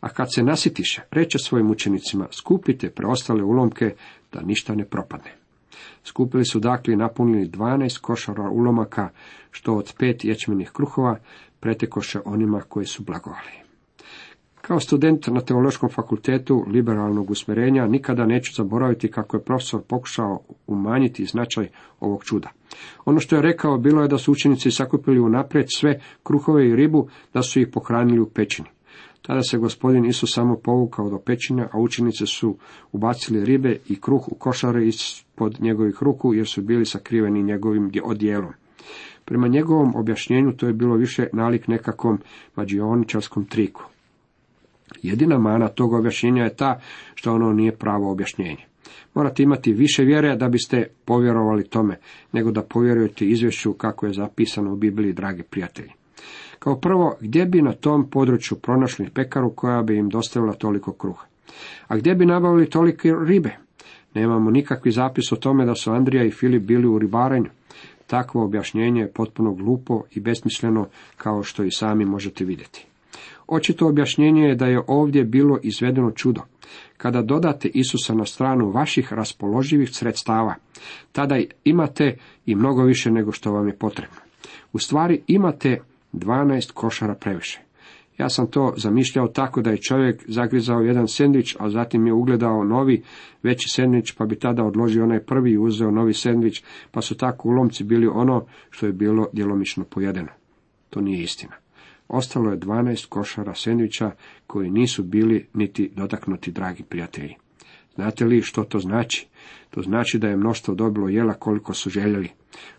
A 0.00 0.08
kad 0.08 0.34
se 0.34 0.42
nasitiše, 0.42 1.02
reče 1.10 1.38
svojim 1.38 1.70
učenicima, 1.70 2.28
skupite 2.30 2.90
preostale 2.90 3.42
ulomke, 3.42 3.94
da 4.32 4.40
ništa 4.40 4.74
ne 4.74 4.84
propadne. 4.84 5.43
Skupili 6.04 6.44
su 6.44 6.60
dakle 6.60 6.94
i 6.94 6.96
napunili 6.96 7.48
dvanaest 7.48 7.98
košara 7.98 8.50
ulomaka, 8.50 9.08
što 9.50 9.74
od 9.74 9.94
pet 9.98 10.24
ječmenih 10.24 10.70
kruhova 10.70 11.18
pretekoše 11.60 12.20
onima 12.24 12.60
koji 12.60 12.86
su 12.86 13.02
blagovali. 13.02 13.64
Kao 14.60 14.80
student 14.80 15.26
na 15.26 15.40
teološkom 15.40 15.88
fakultetu 15.90 16.64
liberalnog 16.68 17.30
usmjerenja 17.30 17.86
nikada 17.86 18.26
neću 18.26 18.52
zaboraviti 18.56 19.10
kako 19.10 19.36
je 19.36 19.42
profesor 19.42 19.82
pokušao 19.88 20.40
umanjiti 20.66 21.24
značaj 21.24 21.68
ovog 22.00 22.24
čuda. 22.24 22.48
Ono 23.04 23.20
što 23.20 23.36
je 23.36 23.42
rekao 23.42 23.78
bilo 23.78 24.02
je 24.02 24.08
da 24.08 24.18
su 24.18 24.32
učenici 24.32 24.70
sakupili 24.70 25.20
unaprijed 25.20 25.66
sve 25.76 26.00
kruhove 26.22 26.68
i 26.68 26.76
ribu, 26.76 27.08
da 27.34 27.42
su 27.42 27.60
ih 27.60 27.68
pohranili 27.72 28.20
u 28.20 28.28
pećini. 28.30 28.68
Tada 29.26 29.42
se 29.42 29.58
gospodin 29.58 30.04
Isus 30.04 30.34
samo 30.34 30.56
povukao 30.56 31.10
do 31.10 31.18
pećine, 31.18 31.68
a 31.72 31.78
učenici 31.78 32.26
su 32.26 32.56
ubacili 32.92 33.44
ribe 33.44 33.76
i 33.88 34.00
kruh 34.00 34.28
u 34.28 34.34
košare 34.34 34.86
ispod 34.86 35.56
njegovih 35.60 36.02
ruku, 36.02 36.34
jer 36.34 36.46
su 36.46 36.62
bili 36.62 36.86
sakriveni 36.86 37.42
njegovim 37.42 37.90
odjelom. 38.02 38.52
Prema 39.24 39.48
njegovom 39.48 39.92
objašnjenju 39.96 40.52
to 40.52 40.66
je 40.66 40.72
bilo 40.72 40.96
više 40.96 41.26
nalik 41.32 41.68
nekakvom 41.68 42.18
mađioničarskom 42.56 43.44
triku. 43.44 43.84
Jedina 45.02 45.38
mana 45.38 45.68
tog 45.68 45.92
objašnjenja 45.92 46.44
je 46.44 46.56
ta 46.56 46.80
što 47.14 47.32
ono 47.32 47.52
nije 47.52 47.76
pravo 47.76 48.12
objašnjenje. 48.12 48.64
Morate 49.14 49.42
imati 49.42 49.72
više 49.72 50.02
vjere 50.02 50.36
da 50.36 50.48
biste 50.48 50.86
povjerovali 51.04 51.68
tome, 51.68 51.98
nego 52.32 52.50
da 52.50 52.62
povjerujete 52.62 53.24
izvješću 53.24 53.72
kako 53.72 54.06
je 54.06 54.12
zapisano 54.12 54.72
u 54.72 54.76
Bibliji, 54.76 55.12
dragi 55.12 55.42
prijatelji. 55.42 55.90
Kao 56.64 56.76
prvo, 56.76 57.16
gdje 57.20 57.46
bi 57.46 57.62
na 57.62 57.72
tom 57.72 58.10
području 58.10 58.56
pronašli 58.56 59.10
pekaru 59.10 59.50
koja 59.50 59.82
bi 59.82 59.96
im 59.96 60.08
dostavila 60.08 60.52
toliko 60.52 60.92
kruha? 60.92 61.26
A 61.88 61.96
gdje 61.96 62.14
bi 62.14 62.26
nabavili 62.26 62.70
tolike 62.70 63.12
ribe? 63.26 63.50
Nemamo 64.14 64.50
nikakvi 64.50 64.90
zapis 64.90 65.32
o 65.32 65.36
tome 65.36 65.66
da 65.66 65.74
su 65.74 65.90
Andrija 65.92 66.24
i 66.24 66.30
Filip 66.30 66.62
bili 66.62 66.86
u 66.86 66.98
ribarenju. 66.98 67.50
Takvo 68.06 68.44
objašnjenje 68.44 69.00
je 69.00 69.12
potpuno 69.12 69.54
glupo 69.54 70.02
i 70.10 70.20
besmisleno, 70.20 70.86
kao 71.16 71.42
što 71.42 71.64
i 71.64 71.70
sami 71.70 72.04
možete 72.04 72.44
vidjeti. 72.44 72.86
Očito 73.46 73.88
objašnjenje 73.88 74.42
je 74.42 74.54
da 74.54 74.66
je 74.66 74.82
ovdje 74.86 75.24
bilo 75.24 75.58
izvedeno 75.62 76.10
čudo. 76.10 76.40
Kada 76.96 77.22
dodate 77.22 77.68
Isusa 77.68 78.14
na 78.14 78.24
stranu 78.24 78.70
vaših 78.70 79.12
raspoloživih 79.12 79.90
sredstava, 79.92 80.54
tada 81.12 81.40
imate 81.64 82.16
i 82.46 82.54
mnogo 82.54 82.82
više 82.82 83.10
nego 83.10 83.32
što 83.32 83.52
vam 83.52 83.66
je 83.66 83.76
potrebno. 83.76 84.16
U 84.72 84.78
stvari 84.78 85.22
imate 85.26 85.80
12 86.14 86.72
košara 86.72 87.14
previše. 87.14 87.60
Ja 88.18 88.28
sam 88.28 88.46
to 88.46 88.74
zamišljao 88.76 89.28
tako 89.28 89.62
da 89.62 89.70
je 89.70 89.80
čovjek 89.80 90.24
zagrizao 90.28 90.80
jedan 90.80 91.08
sendvič, 91.08 91.56
a 91.58 91.70
zatim 91.70 92.06
je 92.06 92.12
ugledao 92.12 92.64
novi 92.64 93.02
veći 93.42 93.68
sendvič, 93.68 94.12
pa 94.12 94.26
bi 94.26 94.38
tada 94.38 94.64
odložio 94.64 95.04
onaj 95.04 95.20
prvi 95.20 95.50
i 95.50 95.58
uzeo 95.58 95.90
novi 95.90 96.14
sendvič, 96.14 96.62
pa 96.90 97.00
su 97.00 97.16
tako 97.16 97.48
ulomci 97.48 97.84
bili 97.84 98.06
ono 98.06 98.46
što 98.70 98.86
je 98.86 98.92
bilo 98.92 99.28
djelomično 99.32 99.84
pojedeno. 99.84 100.28
To 100.90 101.00
nije 101.00 101.22
istina. 101.22 101.52
Ostalo 102.08 102.50
je 102.50 102.58
12 102.58 103.08
košara 103.08 103.54
sendviča 103.54 104.10
koji 104.46 104.70
nisu 104.70 105.02
bili 105.02 105.46
niti 105.54 105.90
dotaknuti, 105.96 106.52
dragi 106.52 106.82
prijatelji. 106.82 107.34
Znate 107.94 108.24
li 108.24 108.42
što 108.42 108.64
to 108.64 108.78
znači? 108.78 109.26
To 109.70 109.82
znači 109.82 110.18
da 110.18 110.28
je 110.28 110.36
mnoštvo 110.36 110.74
dobilo 110.74 111.08
jela 111.08 111.34
koliko 111.34 111.74
su 111.74 111.90
željeli. 111.90 112.28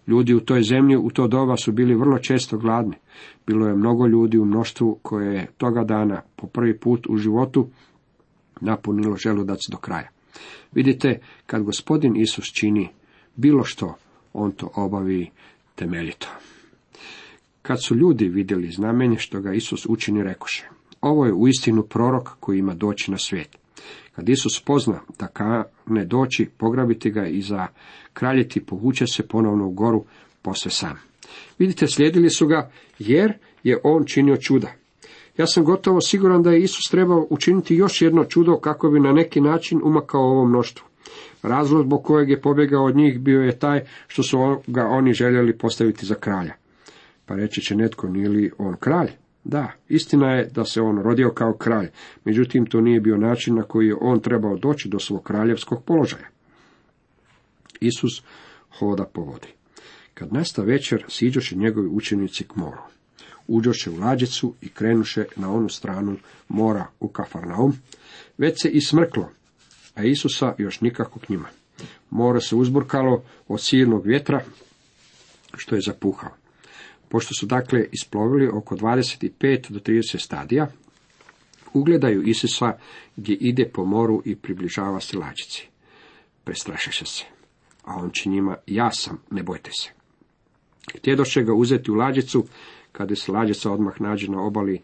Ljudi 0.08 0.34
u 0.34 0.40
toj 0.40 0.64
zemlji 0.64 0.98
u 0.98 1.10
to 1.10 1.28
doba 1.28 1.58
su 1.58 1.72
bili 1.72 1.96
vrlo 1.96 2.20
često 2.20 2.58
gladni. 2.58 2.96
Bilo 3.48 3.68
je 3.68 3.76
mnogo 3.76 4.08
ljudi 4.08 4.38
u 4.38 4.46
mnoštvu 4.46 5.00
koje 5.02 5.36
je 5.36 5.48
toga 5.58 5.84
dana 5.84 6.22
po 6.36 6.48
prvi 6.48 6.80
put 6.80 7.08
u 7.10 7.18
životu 7.18 7.68
napunilo 8.62 9.16
želudac 9.16 9.60
do 9.72 9.78
kraja. 9.78 10.10
Vidite, 10.72 11.20
kad 11.46 11.64
gospodin 11.64 12.16
Isus 12.16 12.46
čini 12.46 12.90
bilo 13.36 13.64
što, 13.64 13.96
on 14.34 14.52
to 14.52 14.72
obavi 14.76 15.30
temeljito. 15.76 16.28
Kad 17.62 17.84
su 17.84 17.96
ljudi 17.96 18.28
vidjeli 18.28 18.72
znamenje 18.72 19.18
što 19.18 19.42
ga 19.42 19.54
Isus 19.54 19.86
učini, 19.90 20.24
rekoše, 20.24 20.68
ovo 21.02 21.26
je 21.26 21.34
uistinu 21.34 21.84
prorok 21.84 22.30
koji 22.40 22.60
ima 22.60 22.74
doći 22.74 23.12
na 23.12 23.18
svijet. 23.18 23.58
Kad 24.16 24.30
Isus 24.30 24.62
pozna 24.66 25.00
da 25.20 25.28
kane 25.28 26.06
doći, 26.06 26.50
pograbiti 26.58 27.12
ga 27.12 27.26
i 27.26 27.42
za 27.42 27.68
kraljeti, 28.14 28.66
povuče 28.66 29.08
se 29.08 29.28
ponovno 29.28 29.68
u 29.68 29.72
goru 29.72 30.06
posve 30.42 30.72
sam. 30.72 31.00
Vidite, 31.60 31.88
slijedili 31.88 32.30
su 32.30 32.48
ga 32.48 32.72
jer 33.00 33.34
je 33.64 33.80
on 33.84 34.06
činio 34.06 34.38
čuda. 34.38 34.72
Ja 35.38 35.48
sam 35.48 35.64
gotovo 35.64 36.02
siguran 36.02 36.44
da 36.44 36.52
je 36.52 36.62
Isus 36.62 36.90
trebao 36.92 37.28
učiniti 37.30 37.76
još 37.76 38.02
jedno 38.02 38.26
čudo 38.26 38.58
kako 38.58 38.90
bi 38.90 39.00
na 39.00 39.12
neki 39.12 39.42
način 39.42 39.82
umakao 39.84 40.22
ovo 40.22 40.46
mnoštvo. 40.46 40.88
Razlog 41.44 41.86
zbog 41.86 42.04
kojeg 42.04 42.30
je 42.30 42.42
pobjegao 42.42 42.86
od 42.86 42.96
njih 42.96 43.20
bio 43.20 43.42
je 43.42 43.60
taj 43.60 43.86
što 44.08 44.24
su 44.24 44.38
ga 44.68 44.88
oni 44.88 45.14
željeli 45.14 45.58
postaviti 45.58 46.06
za 46.06 46.16
kralja. 46.16 46.54
Pa 47.26 47.36
reći 47.36 47.62
će 47.62 47.76
netko, 47.76 48.08
nije 48.08 48.30
li 48.30 48.52
on 48.58 48.76
kralj? 48.80 49.10
Da, 49.46 49.72
istina 49.90 50.32
je 50.32 50.46
da 50.46 50.66
se 50.66 50.82
on 50.82 51.02
rodio 51.02 51.32
kao 51.32 51.54
kralj, 51.54 51.88
međutim 52.24 52.66
to 52.66 52.82
nije 52.82 53.02
bio 53.02 53.18
način 53.18 53.56
na 53.56 53.64
koji 53.64 53.88
je 53.88 53.96
on 54.02 54.20
trebao 54.20 54.58
doći 54.58 54.90
do 54.90 55.00
svog 55.00 55.24
kraljevskog 55.24 55.84
položaja. 55.84 56.28
Isus 57.80 58.24
hoda 58.80 59.06
po 59.14 59.22
vodi. 59.22 59.48
Kad 60.14 60.34
nasta 60.34 60.62
večer, 60.62 61.06
siđoše 61.08 61.56
njegovi 61.56 61.88
učenici 61.88 62.44
k 62.44 62.56
moru. 62.56 62.82
Uđoše 63.48 63.90
u 63.90 64.00
lađicu 64.00 64.54
i 64.62 64.70
krenuše 64.70 65.26
na 65.36 65.54
onu 65.54 65.70
stranu 65.70 66.18
mora 66.48 66.86
u 67.00 67.08
Kafarnaum. 67.08 67.74
Već 68.38 68.62
se 68.62 68.70
i 68.70 68.82
smrklo, 68.82 69.30
a 69.96 70.04
Isusa 70.04 70.56
još 70.58 70.82
nikako 70.82 71.20
k 71.20 71.30
njima. 71.30 71.48
More 72.10 72.42
se 72.42 72.56
uzburkalo 72.56 73.24
od 73.48 73.62
silnog 73.62 74.06
vjetra, 74.06 74.42
što 75.58 75.76
je 75.76 75.82
zapuhao. 75.82 76.45
Pošto 77.10 77.34
su 77.34 77.46
dakle 77.46 77.86
isplovili 77.92 78.50
oko 78.54 78.76
25 78.76 79.72
do 79.72 79.80
30 79.80 80.20
stadija, 80.20 80.68
ugledaju 81.74 82.22
Isusa 82.22 82.74
gdje 83.16 83.34
ide 83.34 83.70
po 83.74 83.86
moru 83.86 84.22
i 84.26 84.36
približava 84.36 85.00
se 85.00 85.18
lađici. 85.18 85.68
Prestrašiše 86.44 87.06
se, 87.06 87.24
a 87.84 87.96
on 87.96 88.10
će 88.10 88.30
njima, 88.30 88.56
ja 88.68 88.92
sam, 88.92 89.22
ne 89.32 89.44
bojte 89.44 89.72
se. 89.80 89.90
Htjedoše 90.98 91.44
ga 91.44 91.54
uzeti 91.54 91.92
u 91.92 91.96
lađicu, 91.96 92.46
kada 92.92 93.16
se 93.16 93.32
lađica 93.32 93.72
odmah 93.72 94.02
nađe 94.02 94.28
na 94.28 94.42
obali 94.42 94.82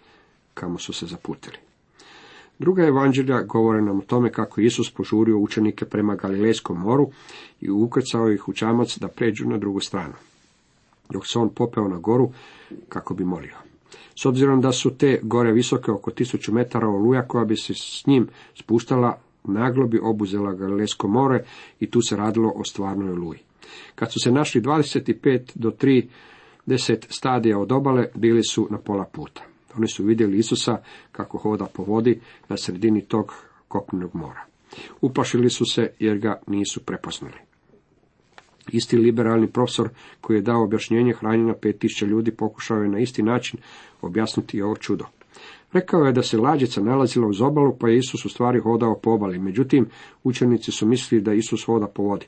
kamo 0.54 0.78
su 0.78 0.94
se 0.94 1.06
zaputili. 1.06 1.58
Druga 2.60 2.84
evanđelja 2.84 3.42
govore 3.42 3.82
nam 3.82 4.00
o 4.00 4.04
tome 4.08 4.32
kako 4.32 4.62
Isus 4.62 4.92
požurio 4.92 5.38
učenike 5.38 5.86
prema 5.86 6.16
Galilejskom 6.16 6.78
moru 6.80 7.12
i 7.62 7.70
ukrcao 7.70 8.32
ih 8.32 8.48
u 8.48 8.54
čamac 8.54 8.98
da 8.98 9.08
pređu 9.08 9.50
na 9.50 9.58
drugu 9.58 9.80
stranu 9.80 10.14
dok 11.14 11.28
se 11.28 11.40
on 11.40 11.50
popeo 11.50 11.88
na 11.88 11.98
goru 11.98 12.32
kako 12.90 13.14
bi 13.14 13.26
molio. 13.26 13.56
S 14.16 14.26
obzirom 14.26 14.62
da 14.62 14.72
su 14.72 14.98
te 14.98 15.20
gore 15.24 15.52
visoke 15.52 15.92
oko 15.92 16.12
tisuću 16.12 16.54
metara 16.54 16.88
oluja 16.88 17.28
koja 17.28 17.46
bi 17.46 17.56
se 17.56 17.74
s 17.74 18.04
njim 18.08 18.28
spuštala, 18.56 19.18
naglo 19.44 19.88
bi 19.88 20.00
obuzela 20.04 20.54
Galilesko 20.54 21.08
more 21.08 21.44
i 21.80 21.92
tu 21.92 22.02
se 22.02 22.16
radilo 22.16 22.54
o 22.56 22.64
stvarnoj 22.64 23.12
oluji. 23.12 23.40
Kad 23.96 24.12
su 24.12 24.20
se 24.20 24.32
našli 24.32 24.62
25 24.62 25.52
do 25.56 25.72
30 26.68 27.06
stadija 27.10 27.60
od 27.60 27.72
obale, 27.72 28.08
bili 28.16 28.44
su 28.44 28.68
na 28.72 28.78
pola 28.78 29.06
puta. 29.06 29.42
Oni 29.78 29.88
su 29.88 30.04
vidjeli 30.04 30.38
Isusa 30.38 30.78
kako 31.12 31.38
hoda 31.38 31.66
po 31.74 31.84
vodi 31.84 32.20
na 32.50 32.58
sredini 32.58 33.02
tog 33.02 33.34
kopnenog 33.68 34.16
mora. 34.16 34.46
Uplašili 35.02 35.50
su 35.50 35.66
se 35.66 35.92
jer 36.00 36.18
ga 36.18 36.42
nisu 36.48 36.80
prepoznali. 36.80 37.51
Isti 38.72 38.98
liberalni 38.98 39.48
profesor 39.48 39.90
koji 40.22 40.38
je 40.38 40.42
dao 40.42 40.64
objašnjenje 40.64 41.14
hranjenja 41.14 41.54
pet 41.54 41.80
tisuća 41.80 42.06
ljudi 42.06 42.32
pokušao 42.32 42.78
je 42.78 42.90
na 42.90 43.00
isti 43.00 43.24
način 43.24 43.60
objasniti 44.02 44.62
ovo 44.62 44.76
čudo. 44.76 45.06
Rekao 45.74 46.06
je 46.06 46.12
da 46.12 46.24
se 46.24 46.38
lađica 46.38 46.82
nalazila 46.82 47.28
uz 47.28 47.42
obalu, 47.42 47.78
pa 47.80 47.90
je 47.90 47.98
Isus 47.98 48.26
u 48.26 48.30
stvari 48.30 48.60
hodao 48.60 49.00
po 49.04 49.12
obali. 49.12 49.40
Međutim, 49.40 49.86
učenici 50.24 50.72
su 50.72 50.88
mislili 50.88 51.24
da 51.24 51.34
Isus 51.34 51.66
hoda 51.66 51.88
po 51.88 52.04
vodi. 52.04 52.26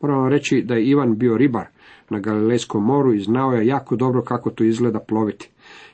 Moram 0.00 0.18
vam 0.18 0.28
reći 0.28 0.62
da 0.62 0.74
je 0.74 0.86
Ivan 0.86 1.18
bio 1.18 1.36
ribar 1.36 1.66
na 2.10 2.18
Galilejskom 2.18 2.84
moru 2.84 3.14
i 3.14 3.20
znao 3.20 3.52
je 3.52 3.66
jako 3.66 3.96
dobro 3.96 4.22
kako 4.22 4.50
to 4.50 4.64
izgleda 4.64 5.00
ploviti. 5.00 5.50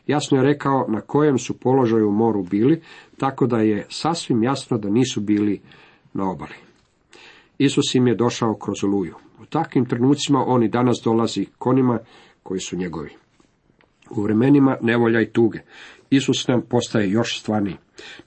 Jasno 0.06 0.38
je 0.38 0.45
rekao 0.45 0.87
na 0.88 1.00
kojem 1.00 1.38
su 1.38 1.59
položaju 1.59 2.09
u 2.09 2.12
moru 2.12 2.42
bili, 2.42 2.80
tako 3.18 3.47
da 3.47 3.59
je 3.59 3.87
sasvim 3.88 4.42
jasno 4.42 4.78
da 4.78 4.90
nisu 4.90 5.21
bili 5.21 5.61
na 6.12 6.30
obali. 6.30 6.54
Isus 7.59 7.95
im 7.95 8.06
je 8.06 8.14
došao 8.14 8.54
kroz 8.54 8.85
oluju. 8.85 9.14
U 9.43 9.47
takvim 9.47 9.87
trenucima 9.87 10.45
on 10.47 10.62
i 10.62 10.69
danas 10.69 10.97
dolazi 11.05 11.47
konima 11.59 11.99
koji 12.43 12.61
su 12.61 12.76
njegovi. 12.76 13.11
U 14.11 14.23
vremenima 14.23 14.76
nevolja 14.81 15.21
i 15.21 15.31
tuge. 15.31 15.59
Isus 16.11 16.49
nam 16.49 16.62
postaje 16.62 17.11
još 17.11 17.40
stvarniji. 17.40 17.76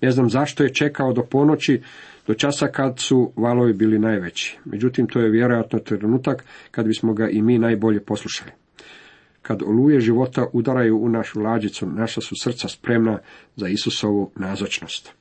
Ne 0.02 0.12
znam 0.12 0.30
zašto 0.30 0.64
je 0.64 0.74
čekao 0.74 1.14
do 1.14 1.24
ponoći, 1.24 1.82
do 2.28 2.34
časa 2.34 2.68
kad 2.68 3.00
su 3.00 3.32
valovi 3.36 3.74
bili 3.74 4.00
najveći. 4.00 4.58
Međutim, 4.66 5.08
to 5.08 5.20
je 5.20 5.30
vjerojatno 5.30 5.80
trenutak 5.80 6.46
kad 6.72 6.88
bismo 6.88 7.14
ga 7.14 7.30
i 7.30 7.42
mi 7.42 7.58
najbolje 7.58 8.00
poslušali. 8.00 8.52
Kad 9.42 9.64
oluje 9.64 10.00
života 10.00 10.46
udaraju 10.54 10.98
u 10.98 11.10
našu 11.10 11.42
lađicu, 11.42 11.88
naša 11.88 12.22
su 12.22 12.36
srca 12.44 12.68
spremna 12.68 13.20
za 13.56 13.68
Isusovu 13.68 14.32
nazočnost. 14.36 15.14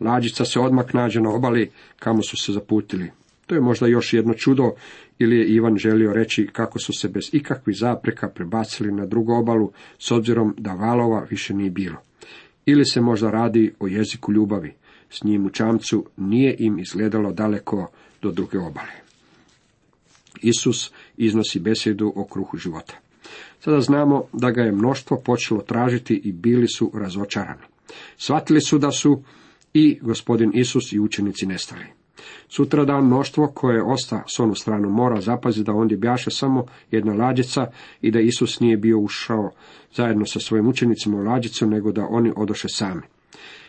Lađica 0.00 0.44
se 0.44 0.60
odmah 0.60 0.94
nađe 0.94 1.20
na 1.20 1.30
obali 1.30 1.70
kamo 1.98 2.22
su 2.22 2.36
se 2.36 2.52
zaputili. 2.52 3.10
To 3.46 3.54
je 3.54 3.60
možda 3.60 3.86
još 3.86 4.12
jedno 4.12 4.34
čudo, 4.34 4.72
ili 5.18 5.36
je 5.36 5.48
Ivan 5.48 5.76
želio 5.76 6.12
reći 6.12 6.48
kako 6.52 6.78
su 6.78 6.92
se 6.92 7.08
bez 7.08 7.30
ikakvih 7.32 7.76
zapreka 7.76 8.28
prebacili 8.28 8.92
na 8.92 9.06
drugu 9.06 9.32
obalu, 9.32 9.72
s 9.98 10.10
obzirom 10.10 10.54
da 10.58 10.72
valova 10.72 11.26
više 11.30 11.54
nije 11.54 11.70
bilo. 11.70 11.96
Ili 12.66 12.84
se 12.84 13.00
možda 13.00 13.30
radi 13.30 13.74
o 13.80 13.86
jeziku 13.86 14.32
ljubavi, 14.32 14.74
s 15.10 15.24
njim 15.24 15.46
u 15.46 15.50
čamcu 15.50 16.06
nije 16.16 16.56
im 16.58 16.78
izgledalo 16.78 17.32
daleko 17.32 17.90
do 18.22 18.30
druge 18.30 18.58
obale. 18.58 18.92
Isus 20.42 20.92
iznosi 21.16 21.60
besjedu 21.60 22.12
o 22.16 22.24
kruhu 22.24 22.56
života. 22.56 22.94
Sada 23.60 23.80
znamo 23.80 24.24
da 24.32 24.50
ga 24.50 24.62
je 24.62 24.72
mnoštvo 24.72 25.20
počelo 25.24 25.60
tražiti 25.60 26.20
i 26.24 26.32
bili 26.32 26.68
su 26.68 26.90
razočarani. 26.94 27.62
Shvatili 28.16 28.60
su 28.60 28.78
da 28.78 28.90
su 28.90 29.22
i 29.74 29.98
gospodin 30.02 30.50
Isus 30.54 30.92
i 30.92 31.00
učenici 31.00 31.46
nestali. 31.46 31.97
Sutradan 32.48 33.06
mnoštvo 33.06 33.46
koje 33.54 33.82
osta 33.82 34.22
s 34.26 34.40
onu 34.40 34.54
stranu 34.54 34.90
mora 34.90 35.20
zapazi 35.20 35.64
da 35.64 35.72
ondje 35.72 35.96
bjaše 35.96 36.30
samo 36.30 36.64
jedna 36.90 37.14
lađica 37.14 37.66
i 38.02 38.10
da 38.10 38.20
Isus 38.20 38.60
nije 38.60 38.76
bio 38.76 38.98
ušao 38.98 39.50
zajedno 39.94 40.26
sa 40.26 40.40
svojim 40.40 40.68
učenicima 40.68 41.16
u 41.16 41.22
lađicu, 41.22 41.66
nego 41.66 41.92
da 41.92 42.06
oni 42.10 42.32
odoše 42.36 42.68
sami. 42.68 43.02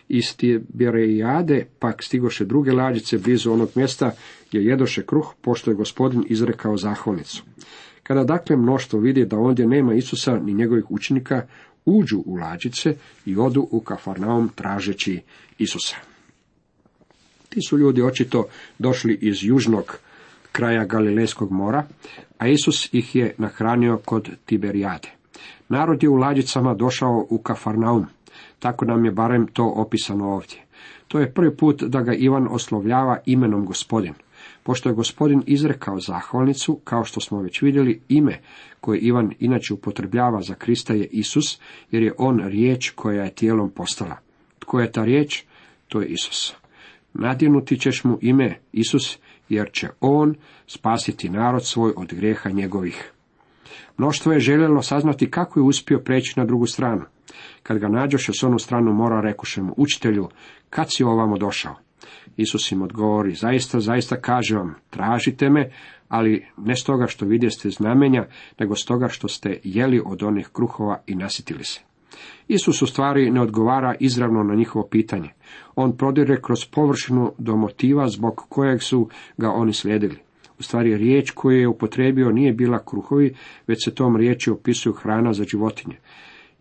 Iz 0.08 0.38
Tiberejade 0.38 1.66
pak 1.80 2.04
stigoše 2.04 2.46
druge 2.46 2.72
lađice 2.72 3.18
blizu 3.18 3.52
onog 3.52 3.70
mjesta 3.76 4.12
gdje 4.50 4.66
jedoše 4.66 5.06
kruh, 5.06 5.34
pošto 5.42 5.72
je 5.72 5.76
gospodin 5.76 6.24
izrekao 6.28 6.78
zahvalnicu. 6.78 7.44
Kada 8.04 8.24
dakle 8.24 8.56
mnoštvo 8.56 9.00
vidi 9.00 9.26
da 9.26 9.38
ondje 9.38 9.68
nema 9.68 9.94
Isusa 9.94 10.40
ni 10.40 10.54
njegovih 10.54 10.92
učenika, 10.92 11.48
uđu 11.86 12.24
u 12.26 12.36
lađice 12.36 12.96
i 13.26 13.38
odu 13.38 13.68
u 13.72 13.80
Kafarnaum 13.82 14.50
tražeći 14.56 15.22
Isusa. 15.58 16.09
Ti 17.50 17.60
su 17.70 17.78
ljudi 17.78 18.02
očito 18.02 18.46
došli 18.80 19.18
iz 19.22 19.44
južnog 19.44 20.00
kraja 20.52 20.86
Galilejskog 20.86 21.52
mora, 21.52 21.86
a 22.38 22.48
Isus 22.48 22.90
ih 22.94 23.16
je 23.16 23.36
nahranio 23.38 23.98
kod 24.06 24.30
Tiberijade. 24.46 25.10
Narod 25.70 26.04
je 26.04 26.10
u 26.10 26.16
lađicama 26.16 26.74
došao 26.74 27.28
u 27.30 27.38
Kafarnaum, 27.38 28.06
tako 28.60 28.86
nam 28.86 29.06
je 29.06 29.12
barem 29.12 29.48
to 29.48 29.74
opisano 29.76 30.32
ovdje. 30.34 30.58
To 31.08 31.20
je 31.20 31.34
prvi 31.34 31.58
put 31.58 31.84
da 31.84 32.02
ga 32.02 32.14
Ivan 32.14 32.48
oslovljava 32.52 33.18
imenom 33.26 33.66
gospodin. 33.66 34.14
Pošto 34.64 34.90
je 34.90 34.96
gospodin 34.96 35.44
izrekao 35.46 36.00
zahvalnicu, 36.00 36.80
kao 36.84 37.04
što 37.04 37.22
smo 37.22 37.42
već 37.42 37.62
vidjeli, 37.62 38.02
ime 38.10 38.40
koje 38.82 39.00
Ivan 39.00 39.34
inače 39.40 39.74
upotrebljava 39.74 40.42
za 40.42 40.56
Krista 40.56 40.94
je 40.94 41.06
Isus, 41.06 41.60
jer 41.92 42.04
je 42.04 42.14
on 42.18 42.40
riječ 42.40 42.90
koja 42.90 43.24
je 43.24 43.36
tijelom 43.36 43.70
postala. 43.70 44.18
Tko 44.60 44.80
je 44.80 44.92
ta 44.92 45.06
riječ? 45.06 45.44
To 45.88 46.02
je 46.02 46.08
Isus. 46.08 46.56
Nadjenuti 47.14 47.80
ćeš 47.80 48.04
mu 48.04 48.18
ime 48.22 48.60
Isus, 48.72 49.18
jer 49.50 49.70
će 49.74 49.88
on 50.02 50.36
spasiti 50.68 51.30
narod 51.30 51.66
svoj 51.66 51.94
od 51.98 52.14
grijeha 52.14 52.50
njegovih. 52.50 53.12
Mnoštvo 53.98 54.34
je 54.34 54.40
željelo 54.40 54.82
saznati 54.82 55.32
kako 55.32 55.60
je 55.60 55.64
uspio 55.64 56.00
preći 56.00 56.34
na 56.40 56.46
drugu 56.46 56.66
stranu. 56.66 57.02
Kad 57.64 57.78
ga 57.78 57.88
nađoše 57.88 58.32
s 58.34 58.44
onu 58.44 58.60
stranu 58.60 58.94
mora, 58.94 59.22
rekuše 59.22 59.62
mu, 59.62 59.74
učitelju, 59.78 60.30
kad 60.70 60.88
si 60.90 61.04
ovamo 61.04 61.38
došao? 61.38 61.76
Isus 62.38 62.72
im 62.72 62.82
odgovori, 62.82 63.34
zaista, 63.34 63.80
zaista 63.80 64.22
kaže 64.22 64.56
vam, 64.56 64.76
tražite 64.90 65.50
me, 65.50 65.72
ali 66.08 66.46
ne 66.58 66.76
stoga 66.76 67.08
što 67.08 67.26
vidjeste 67.26 67.70
znamenja, 67.70 68.26
nego 68.60 68.76
stoga 68.76 69.08
što 69.08 69.28
ste 69.28 69.60
jeli 69.64 70.02
od 70.06 70.24
onih 70.24 70.50
kruhova 70.54 71.04
i 71.08 71.16
nasitili 71.16 71.64
se. 71.64 71.89
Isus 72.48 72.82
u 72.82 72.88
stvari 72.88 73.32
ne 73.32 73.42
odgovara 73.42 73.96
izravno 74.00 74.44
na 74.44 74.56
njihovo 74.56 74.88
pitanje. 74.88 75.30
On 75.76 75.98
prodire 75.98 76.42
kroz 76.42 76.66
površinu 76.66 77.34
do 77.38 77.56
motiva 77.56 78.08
zbog 78.08 78.46
kojeg 78.50 78.84
su 78.84 79.10
ga 79.38 79.52
oni 79.52 79.74
slijedili. 79.74 80.18
U 80.60 80.64
stvari 80.64 80.98
riječ 80.98 81.32
koju 81.32 81.60
je 81.60 81.68
upotrebio 81.68 82.32
nije 82.32 82.54
bila 82.54 82.86
kruhovi, 82.86 83.36
već 83.68 83.86
se 83.86 83.96
tom 83.96 84.16
riječi 84.16 84.52
opisuju 84.52 84.94
hrana 84.94 85.34
za 85.34 85.44
životinje. 85.44 85.96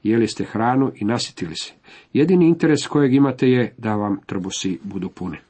Jeli 0.03 0.27
ste 0.27 0.45
hranu 0.45 0.93
i 0.95 1.05
nasitili 1.05 1.57
se. 1.57 1.73
Jedini 2.13 2.49
interes 2.49 2.87
kojeg 2.87 3.15
imate 3.15 3.47
je 3.47 3.75
da 3.79 3.95
vam 3.95 4.19
trbusi 4.27 4.79
budu 4.85 5.09
pune. 5.09 5.41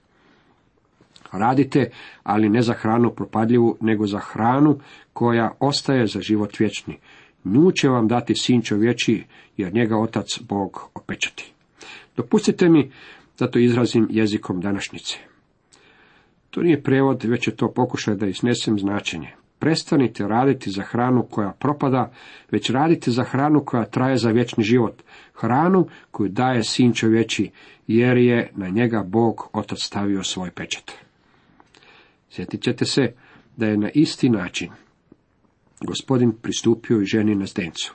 Radite, 1.32 1.90
ali 2.22 2.48
ne 2.48 2.62
za 2.62 2.72
hranu 2.72 3.10
propadljivu, 3.10 3.76
nego 3.80 4.06
za 4.06 4.18
hranu 4.18 4.78
koja 5.12 5.52
ostaje 5.60 6.06
za 6.06 6.20
život 6.20 6.58
vječni. 6.58 6.98
Nju 7.44 7.72
će 7.72 7.88
vam 7.88 8.08
dati 8.08 8.34
sin 8.34 8.62
čovječi, 8.62 9.24
jer 9.56 9.74
njega 9.74 9.96
otac 9.98 10.26
Bog 10.40 10.90
opečati. 10.94 11.52
Dopustite 12.16 12.68
mi 12.68 12.90
da 13.38 13.50
to 13.50 13.58
izrazim 13.58 14.06
jezikom 14.10 14.60
današnjice. 14.60 15.18
To 16.50 16.62
nije 16.62 16.82
prevod, 16.82 17.24
već 17.24 17.46
je 17.46 17.56
to 17.56 17.72
pokušaj 17.72 18.14
da 18.14 18.26
iznesem 18.26 18.78
značenje. 18.78 19.28
Prestanite 19.58 20.28
raditi 20.28 20.70
za 20.70 20.82
hranu 20.82 21.26
koja 21.30 21.52
propada, 21.52 22.12
već 22.50 22.70
radite 22.70 23.10
za 23.10 23.24
hranu 23.24 23.64
koja 23.64 23.84
traje 23.84 24.16
za 24.16 24.30
vječni 24.30 24.64
život. 24.64 25.02
Hranu 25.34 25.86
koju 26.10 26.28
daje 26.28 26.64
sin 26.64 26.92
čovječi, 26.92 27.50
jer 27.86 28.16
je 28.16 28.50
na 28.56 28.68
njega 28.68 29.02
Bog 29.02 29.48
otac 29.52 29.78
stavio 29.82 30.22
svoj 30.22 30.50
pečat. 30.50 30.92
Sjetit 32.30 32.62
ćete 32.62 32.84
se 32.84 33.12
da 33.56 33.66
je 33.66 33.76
na 33.76 33.90
isti 33.94 34.28
način 34.28 34.70
gospodin 35.86 36.32
pristupio 36.42 37.04
ženi 37.04 37.34
na 37.34 37.46
zdencu. 37.46 37.94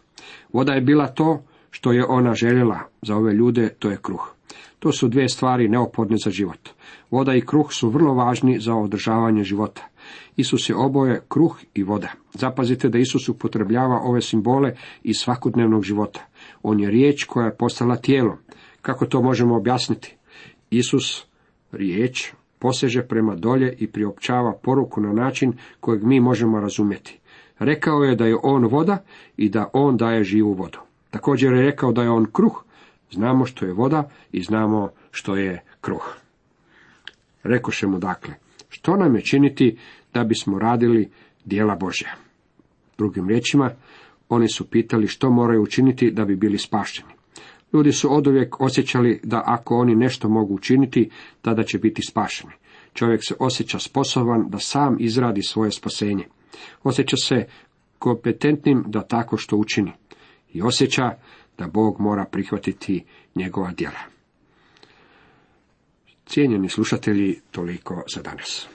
Voda 0.54 0.74
je 0.74 0.82
bila 0.82 1.08
to 1.08 1.44
što 1.72 1.92
je 1.92 2.06
ona 2.06 2.34
željela 2.34 2.80
za 3.02 3.16
ove 3.16 3.34
ljude, 3.34 3.70
to 3.80 3.90
je 3.90 3.98
kruh. 4.02 4.36
To 4.80 4.92
su 4.92 5.08
dvije 5.08 5.30
stvari 5.30 5.70
neophodne 5.70 6.18
za 6.24 6.30
život. 6.30 6.70
Voda 7.12 7.36
i 7.36 7.42
kruh 7.42 7.74
su 7.74 7.90
vrlo 7.90 8.14
važni 8.14 8.60
za 8.60 8.76
održavanje 8.76 9.44
života. 9.44 9.88
Isus 10.36 10.70
je 10.70 10.76
oboje 10.76 11.22
kruh 11.30 11.60
i 11.74 11.84
voda. 11.84 12.12
Zapazite 12.34 12.90
da 12.90 12.98
Isus 12.98 13.30
upotrebljava 13.30 14.02
ove 14.04 14.22
simbole 14.22 14.76
iz 15.04 15.16
svakodnevnog 15.18 15.84
života. 15.84 16.26
On 16.64 16.80
je 16.80 16.90
riječ 16.90 17.24
koja 17.24 17.46
je 17.46 17.58
postala 17.58 17.96
tijelom. 17.96 18.38
Kako 18.82 19.06
to 19.06 19.22
možemo 19.22 19.56
objasniti? 19.56 20.16
Isus, 20.70 21.26
riječ, 21.72 22.32
poseže 22.60 23.02
prema 23.02 23.36
dolje 23.36 23.76
i 23.80 23.88
priopćava 23.88 24.54
poruku 24.64 25.02
na 25.02 25.14
način 25.14 25.54
kojeg 25.80 26.04
mi 26.04 26.20
možemo 26.20 26.60
razumjeti. 26.60 27.20
Rekao 27.60 28.04
je 28.04 28.16
da 28.16 28.26
je 28.26 28.38
on 28.44 28.66
voda 28.66 28.98
i 29.38 29.50
da 29.50 29.70
on 29.74 29.98
daje 29.98 30.24
živu 30.24 30.54
vodu. 30.54 30.80
Također 31.12 31.54
je 31.54 31.62
rekao 31.62 31.92
da 31.92 32.04
je 32.04 32.10
on 32.10 32.26
kruh, 32.32 32.64
znamo 33.12 33.46
što 33.46 33.66
je 33.66 33.74
voda 33.74 34.10
i 34.32 34.44
znamo 34.44 34.90
što 35.12 35.36
je 35.36 35.64
kruh. 35.82 36.16
Rekoše 37.44 37.88
mu 37.88 38.00
dakle, 38.00 38.34
što 38.70 38.96
nam 38.98 39.16
je 39.16 39.22
činiti 39.22 39.78
da 40.14 40.24
bismo 40.24 40.60
radili 40.60 41.10
dijela 41.46 41.76
Božja? 41.76 42.16
Drugim 42.98 43.30
riječima, 43.30 43.72
oni 44.30 44.48
su 44.48 44.70
pitali 44.70 45.08
što 45.08 45.32
moraju 45.32 45.62
učiniti 45.62 46.12
da 46.12 46.26
bi 46.26 46.36
bili 46.36 46.58
spašeni. 46.58 47.14
Ljudi 47.74 47.92
su 47.92 48.16
oduvijek 48.16 48.62
osjećali 48.62 49.20
da 49.24 49.44
ako 49.46 49.78
oni 49.78 49.96
nešto 49.96 50.30
mogu 50.30 50.54
učiniti, 50.54 51.10
tada 51.42 51.64
će 51.64 51.78
biti 51.78 52.02
spašeni. 52.02 52.54
Čovjek 52.94 53.22
se 53.28 53.36
osjeća 53.40 53.80
sposoban 53.80 54.50
da 54.50 54.60
sam 54.60 54.96
izradi 55.00 55.44
svoje 55.44 55.72
spasenje. 55.72 56.26
Osjeća 56.84 57.16
se 57.18 57.46
kompetentnim 58.00 58.84
da 58.88 59.02
tako 59.02 59.38
što 59.38 59.58
učini. 59.58 59.92
I 60.54 60.62
osjeća 60.62 61.04
da 61.58 61.68
Bog 61.68 62.00
mora 62.00 62.26
prihvatiti 62.32 63.04
njegova 63.36 63.72
djela. 63.72 64.00
Cijenjeni 66.26 66.70
slušatelji, 66.70 67.40
toliko 67.52 68.04
za 68.16 68.22
danas. 68.22 68.68